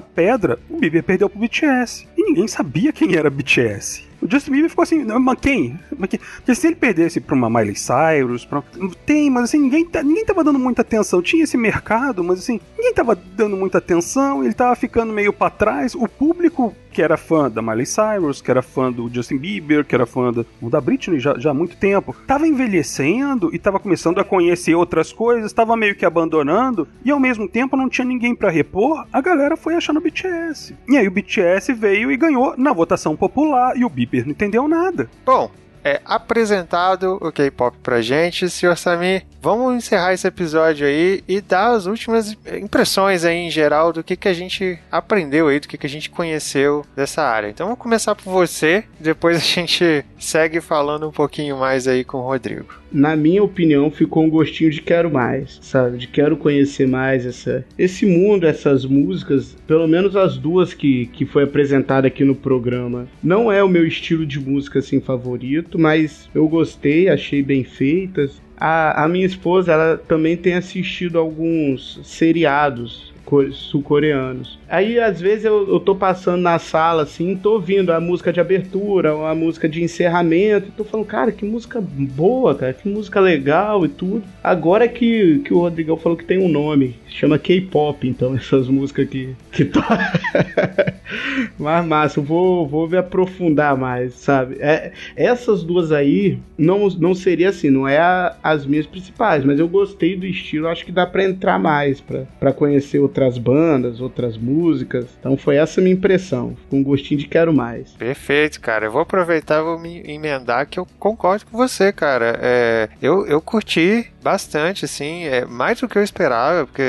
[0.00, 4.70] pedra o Bieber perdeu pro BTS e ninguém sabia quem era BTS o Justin Bieber
[4.70, 5.78] ficou assim, "Não, mas quem?
[5.96, 6.20] Mas quem?
[6.36, 8.62] Porque se ele perdesse pra uma Miley Cyrus, pra...
[9.04, 11.22] tem, mas assim, ninguém, tá- ninguém tava dando muita atenção.
[11.22, 15.50] Tinha esse mercado, mas assim, ninguém tava dando muita atenção, ele tava ficando meio pra
[15.50, 15.94] trás.
[15.94, 19.94] O público que era fã da Miley Cyrus, que era fã do Justin Bieber, que
[19.94, 24.18] era fã da, da Britney já, já há muito tempo, tava envelhecendo e tava começando
[24.18, 28.34] a conhecer outras coisas, tava meio que abandonando, e ao mesmo tempo não tinha ninguém
[28.34, 30.74] pra repor, a galera foi achando o BTS.
[30.88, 33.90] E aí o BTS veio e ganhou na votação popular, e o
[34.24, 35.08] Não entendeu nada.
[35.24, 35.50] Bom,
[35.86, 38.76] é apresentado o K-pop pra gente, Sr.
[38.76, 39.24] Samir.
[39.40, 44.16] Vamos encerrar esse episódio aí e dar as últimas impressões aí em geral do que,
[44.16, 47.48] que a gente aprendeu aí, do que, que a gente conheceu dessa área.
[47.48, 52.18] Então vamos começar por você, depois a gente segue falando um pouquinho mais aí com
[52.18, 52.74] o Rodrigo.
[52.96, 55.98] Na minha opinião, ficou um gostinho de quero mais, sabe?
[55.98, 61.26] De quero conhecer mais essa, esse mundo, essas músicas, pelo menos as duas que, que
[61.26, 63.06] foi apresentada aqui no programa.
[63.22, 68.40] Não é o meu estilo de música assim favorito, mas eu gostei, achei bem feitas.
[68.56, 73.05] A, a minha esposa, ela também tem assistido alguns seriados
[73.52, 74.58] sul-coreanos.
[74.68, 78.40] Aí, às vezes, eu, eu tô passando na sala, assim, tô ouvindo a música de
[78.40, 83.84] abertura, a música de encerramento, tô falando, cara, que música boa, cara, que música legal
[83.84, 84.22] e tudo.
[84.42, 89.08] Agora que, que o Rodrigão falou que tem um nome, chama K-pop, então, essas músicas
[89.08, 89.80] que, que to...
[91.58, 94.56] Mas massa, vou, vou me aprofundar mais, sabe?
[94.60, 99.58] É, essas duas aí não, não seria assim, não é a- as minhas principais, mas
[99.58, 104.36] eu gostei do estilo, acho que dá pra entrar mais, pra conhecer outras bandas, outras
[104.36, 105.06] músicas.
[105.18, 107.92] Então foi essa minha impressão, com um gostinho de quero mais.
[107.92, 108.86] Perfeito, cara.
[108.86, 112.38] Eu vou aproveitar e vou me emendar que eu concordo com você, cara.
[112.40, 116.82] É, eu, eu curti bastante, assim, é, mais do que eu esperava, porque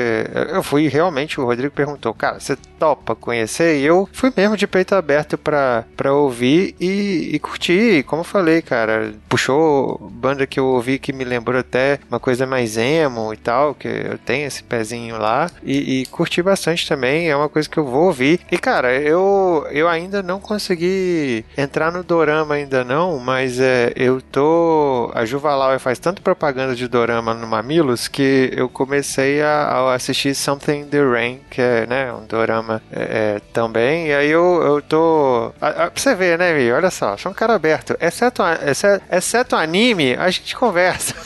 [0.52, 3.78] eu fui realmente, o Rodrigo perguntou, cara, você topa conhecer?
[3.78, 8.24] E eu fui mesmo de peito aberto pra, pra ouvir e, e curtir, como eu
[8.24, 13.32] falei, cara, puxou banda que eu ouvi que me lembrou até uma coisa mais emo
[13.32, 17.48] e tal, que eu tenho esse pezinho lá, e, e curti bastante também, é uma
[17.48, 18.40] coisa que eu vou ouvir.
[18.50, 24.20] E, cara, eu, eu ainda não consegui entrar no Dorama ainda não, mas é, eu
[24.20, 25.12] tô...
[25.14, 30.34] A Juvalau faz tanto propaganda de Dorama no Mamilos que eu comecei a, a assistir
[30.34, 34.62] Something in the Rain, que é, né, um Dorama é, é, também, e aí eu,
[34.62, 35.52] eu tô...
[35.60, 36.70] A, a, pra você ver, né, Mi?
[36.72, 37.96] Olha só, sou um cara aberto.
[38.00, 41.14] Exceto, exceto, exceto anime, a gente conversa.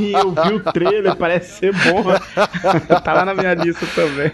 [0.00, 2.04] E eu vi o trailer, parece ser bom.
[3.02, 4.32] tá lá na minha lista também.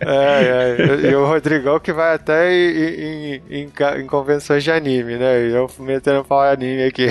[0.00, 5.16] É, é, e o Rodrigão que vai até em, em- em em convenções de anime,
[5.16, 5.46] né?
[5.48, 7.06] E eu metendo pau anime aqui.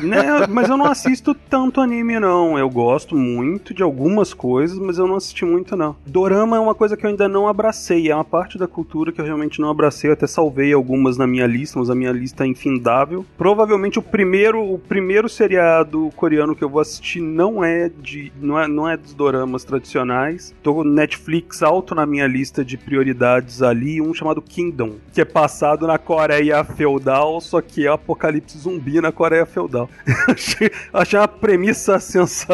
[0.00, 2.58] Né, mas eu não assisto tanto anime, não.
[2.58, 5.96] Eu gosto muito de algumas coisas, mas eu não assisti muito, não.
[6.06, 8.10] Dorama é uma coisa que eu ainda não abracei.
[8.10, 10.08] É uma parte da cultura que eu realmente não abracei.
[10.08, 13.24] Eu até salvei algumas na minha lista, mas a minha lista é infindável.
[13.36, 18.32] Provavelmente o primeiro, o primeiro seriado coreano que eu vou assistir não é de.
[18.40, 20.54] não é, não é dos doramas tradicionais.
[20.62, 25.86] Tô Netflix alto na minha lista de prioridades ali, um chamado Kingdom, que é passado
[25.86, 29.88] na Coreia feudal, só que é apocalipse zumbi na Coreia feudal.
[30.28, 32.49] achei, achei uma premissa sensacional.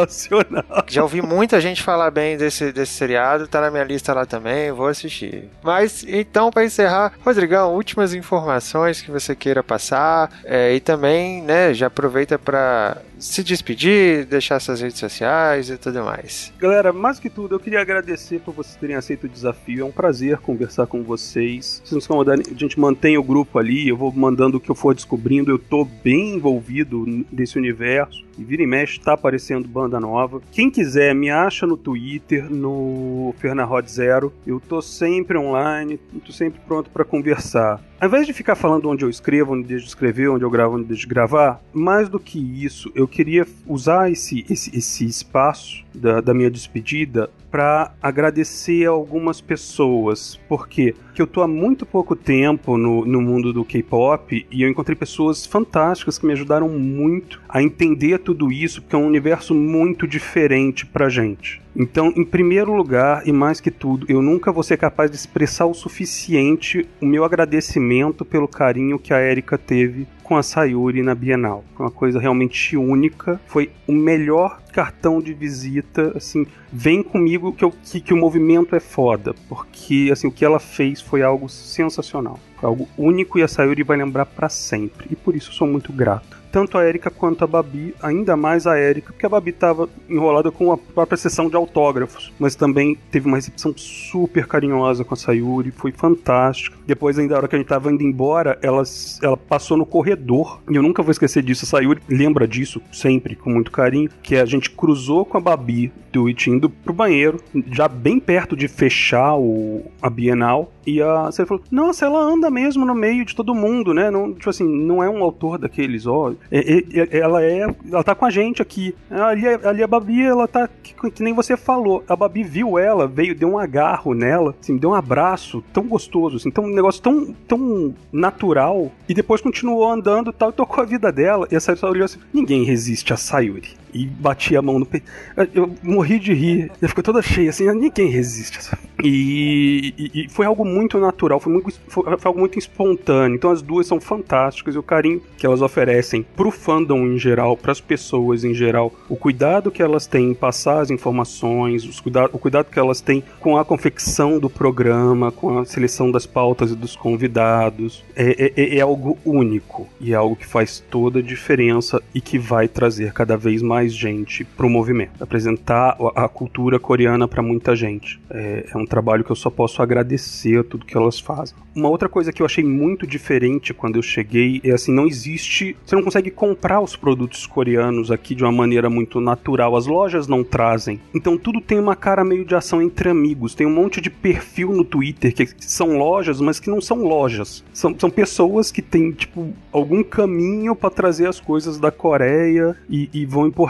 [0.86, 4.72] Já ouvi muita gente falar bem desse, desse seriado, tá na minha lista lá também,
[4.72, 5.48] vou assistir.
[5.62, 11.72] Mas então, pra encerrar, Rodrigão, últimas informações que você queira passar é, e também, né,
[11.72, 16.52] já aproveita pra se despedir, deixar suas redes sociais e tudo mais.
[16.58, 19.82] Galera, mais que tudo, eu queria agradecer por vocês terem aceito o desafio.
[19.82, 21.80] É um prazer conversar com vocês.
[21.84, 23.88] Se não se incomodarem, a gente mantém o grupo ali.
[23.88, 25.50] Eu vou mandando o que eu for descobrindo.
[25.50, 28.24] Eu tô bem envolvido nesse universo.
[28.38, 30.42] E vira e mexe, tá aparecendo banda nova.
[30.52, 34.32] Quem quiser, me acha no Twitter, no Fernarod Zero.
[34.46, 37.82] Eu tô sempre online, tô sempre pronto para conversar.
[37.98, 40.76] Ao invés de ficar falando onde eu escrevo, onde deixo de escrever, onde eu gravo,
[40.76, 45.82] onde deixo de gravar, mais do que isso, eu queria usar esse, esse, esse espaço
[45.94, 50.38] da, da minha despedida para agradecer a algumas pessoas.
[50.46, 54.94] Porque eu tô há muito pouco tempo no, no mundo do K-pop e eu encontrei
[54.94, 60.06] pessoas fantásticas que me ajudaram muito a entender tudo isso, porque é um universo muito
[60.06, 61.64] diferente pra gente.
[61.78, 65.66] Então, em primeiro lugar, e mais que tudo, eu nunca vou ser capaz de expressar
[65.66, 71.14] o suficiente o meu agradecimento pelo carinho que a Erika teve com a Sayuri na
[71.14, 71.62] Bienal.
[71.76, 73.38] Foi uma coisa realmente única.
[73.46, 78.74] Foi o melhor cartão de visita, assim, vem comigo que, eu, que, que o movimento
[78.74, 82.38] é foda, porque assim, o que ela fez foi algo sensacional.
[82.58, 85.08] Foi algo único e a Sayuri vai lembrar para sempre.
[85.10, 88.66] E por isso eu sou muito grato tanto a Erika quanto a Babi, ainda mais
[88.66, 92.96] a Erika, porque a Babi estava enrolada com a própria sessão de autógrafos, mas também
[93.10, 96.78] teve uma recepção super carinhosa com a Sayuri, foi fantástico.
[96.86, 98.82] Depois, ainda a hora que a gente estava indo embora, ela,
[99.22, 101.66] ela passou no corredor, e eu nunca vou esquecer disso.
[101.66, 105.92] A Sayuri lembra disso sempre, com muito carinho, que a gente cruzou com a Babi
[106.10, 107.38] do It indo pro banheiro,
[107.70, 112.48] já bem perto de fechar o, a Bienal, e a Sayuri falou: Nossa, ela anda
[112.48, 114.10] mesmo no meio de todo mundo, né?
[114.10, 116.32] Não, tipo assim, não é um autor daqueles, ó.
[116.50, 117.66] Ela é.
[117.90, 118.94] Ela tá com a gente aqui.
[119.10, 120.68] Ali, ali a Babi, ela tá.
[120.82, 122.04] Que, que, nem você falou.
[122.08, 126.36] A Babi viu ela, veio, deu um agarro nela, assim, deu um abraço tão gostoso,
[126.36, 128.90] assim, tão, um negócio tão, tão natural.
[129.08, 131.46] E depois continuou andando tal, e tocou a vida dela.
[131.50, 133.70] E a Sayuri olhou assim: ninguém resiste a Sayuri.
[133.96, 135.06] E bati a mão no peito.
[135.54, 136.70] Eu morri de rir.
[136.80, 138.58] Ela ficou toda cheia, assim, ninguém resiste.
[139.02, 143.36] E, e, e, foi algo muito natural, foi, muito, foi, foi, algo muito espontâneo.
[143.36, 147.56] Então as duas são fantásticas e o carinho que elas oferecem pro fandom em geral,
[147.56, 152.24] pras pessoas em geral, o cuidado que elas têm em passar as informações, os cuida
[152.32, 156.70] o cuidado que elas têm com a confecção do programa, com a seleção das pautas
[156.70, 161.22] e dos convidados, é, é, é algo único e é algo que faz toda a
[161.22, 167.26] diferença e que vai trazer cada vez mais gente pro movimento, apresentar a cultura coreana
[167.26, 168.20] para muita gente.
[168.30, 171.56] É, é um trabalho que eu só posso agradecer a tudo que elas fazem.
[171.74, 175.76] Uma outra coisa que eu achei muito diferente quando eu cheguei é assim, não existe,
[175.84, 179.76] você não consegue comprar os produtos coreanos aqui de uma maneira muito natural.
[179.76, 181.00] As lojas não trazem.
[181.14, 183.54] Então tudo tem uma cara meio de ação entre amigos.
[183.54, 187.62] Tem um monte de perfil no Twitter que são lojas, mas que não são lojas.
[187.72, 193.10] São, são pessoas que têm, tipo, algum caminho para trazer as coisas da Coreia e,
[193.12, 193.65] e vão importando.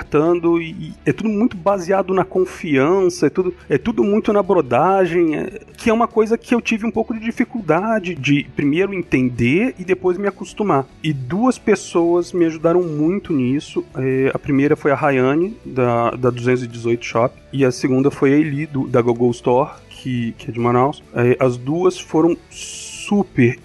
[0.60, 5.36] E, e é tudo muito baseado na confiança, é tudo, é tudo muito na brodagem,
[5.36, 9.74] é- que é uma coisa que eu tive um pouco de dificuldade de primeiro entender
[9.78, 10.86] e depois me acostumar.
[11.02, 13.84] E duas pessoas me ajudaram muito nisso.
[13.96, 18.36] É, a primeira foi a Rayane, da, da 218 Shop, e a segunda foi a
[18.36, 21.02] Eli, do, da Google Store, que, que é de Manaus.
[21.14, 22.36] É, as duas foram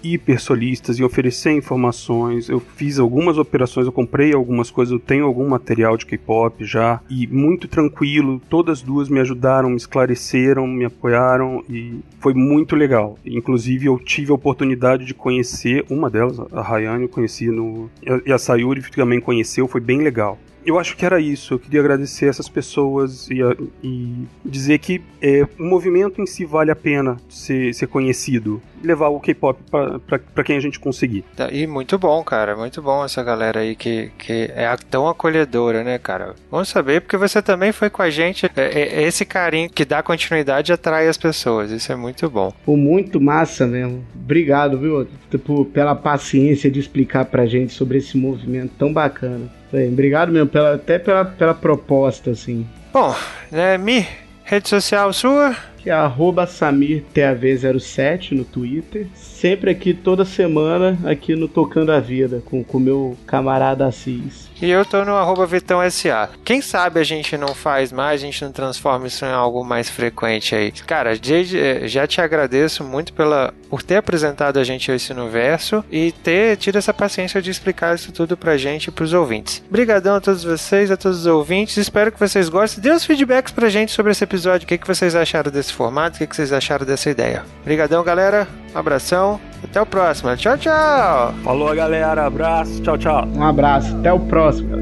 [0.02, 2.48] hiper solistas em oferecer informações.
[2.48, 7.00] Eu fiz algumas operações, eu comprei algumas coisas, eu tenho algum material de K-pop já,
[7.08, 8.40] e muito tranquilo.
[8.48, 13.18] Todas duas me ajudaram, me esclareceram, me apoiaram e foi muito legal.
[13.24, 17.90] Inclusive, eu tive a oportunidade de conhecer uma delas, a Rayane, eu conheci no.
[18.24, 20.38] E a Sayuri também conheceu, foi bem legal.
[20.64, 21.54] Eu acho que era isso.
[21.54, 23.38] Eu queria agradecer essas pessoas e,
[23.82, 28.60] e dizer que é, o movimento em si vale a pena ser, ser conhecido.
[28.82, 31.24] Levar o K-pop pra quem a gente conseguir.
[31.36, 32.56] Tá, E muito bom, cara.
[32.56, 36.34] Muito bom essa galera aí que, que é tão acolhedora, né, cara?
[36.50, 38.46] Vamos saber, porque você também foi com a gente.
[38.46, 41.70] É- é- Esse carinho que dá continuidade atrai as pessoas.
[41.70, 42.52] Isso é muito bom.
[42.64, 44.04] Pô, muito massa mesmo.
[44.14, 45.06] Obrigado, viu?
[45.30, 49.50] Tipo, pela paciência de explicar pra gente sobre esse movimento tão bacana.
[49.72, 52.66] Bem, Obrigado mesmo, pela, até pela, pela proposta, assim.
[52.92, 53.14] Bom,
[53.50, 54.06] né, Mi,
[54.44, 55.56] rede social sua?
[55.82, 59.08] Que é arroba SamirTAV07 no Twitter.
[59.14, 64.52] Sempre aqui, toda semana, aqui no Tocando a Vida, com o meu camarada Assis.
[64.62, 66.30] E eu tô no arroba Vitão SA.
[66.44, 69.90] Quem sabe a gente não faz mais, a gente não transforma isso em algo mais
[69.90, 70.70] frequente aí.
[70.86, 76.12] Cara, eh, já te agradeço muito pela, por ter apresentado a gente esse universo e
[76.12, 79.64] ter tido essa paciência de explicar isso tudo pra gente e pros ouvintes.
[79.68, 81.76] Obrigadão a todos vocês, a todos os ouvintes.
[81.76, 82.80] Espero que vocês gostem.
[82.80, 84.64] Dê os feedbacks pra gente sobre esse episódio.
[84.64, 86.16] O que, que vocês acharam desse formato?
[86.16, 87.44] O que, que vocês acharam dessa ideia?
[87.60, 88.46] Obrigadão, galera.
[88.74, 89.40] Um abração.
[89.62, 90.36] Até o próximo.
[90.36, 91.34] Tchau, tchau.
[91.44, 92.26] Falou, galera.
[92.26, 92.82] Abraço.
[92.82, 93.26] Tchau, tchau.
[93.28, 94.76] Um abraço, até o próximo.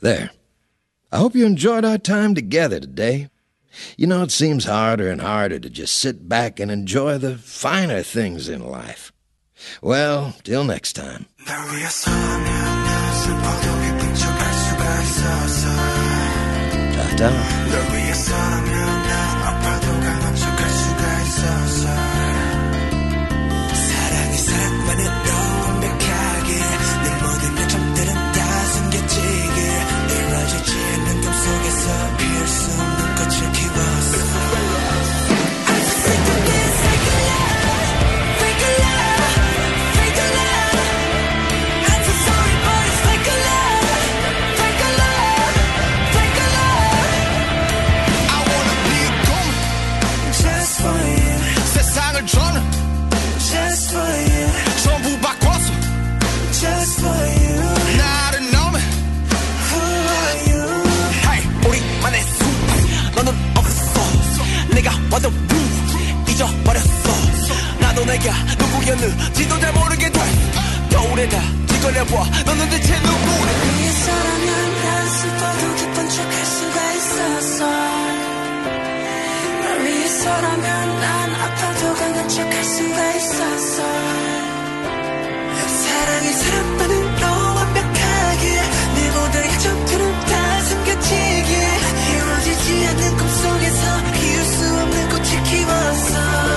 [0.00, 0.30] There.
[1.12, 3.28] I hope you enjoyed our time together today.
[3.96, 8.02] You know, it seems harder and harder to just sit back and enjoy the finer
[8.02, 9.12] things in life.
[9.82, 11.26] Well, till next time.
[19.44, 19.86] 아파도
[23.72, 25.23] 사랑이 사랑만은
[65.14, 67.06] 와도 루 잊어버렸어.
[67.78, 70.20] 나도 내가 누구였는지도 잘 모르게 돼.
[70.90, 72.24] 겨울에다 뒤걸려봐.
[72.44, 73.52] 너는 대체 누구래?
[73.78, 77.66] 위해서라면 난 슬퍼도 기쁜 척할 수가 있었어
[79.62, 83.82] 널 위해서라면 난 아파도 강한 척할 수가 있었어
[85.68, 86.93] 사랑이 사랑만으
[95.34, 96.53] 時期はさ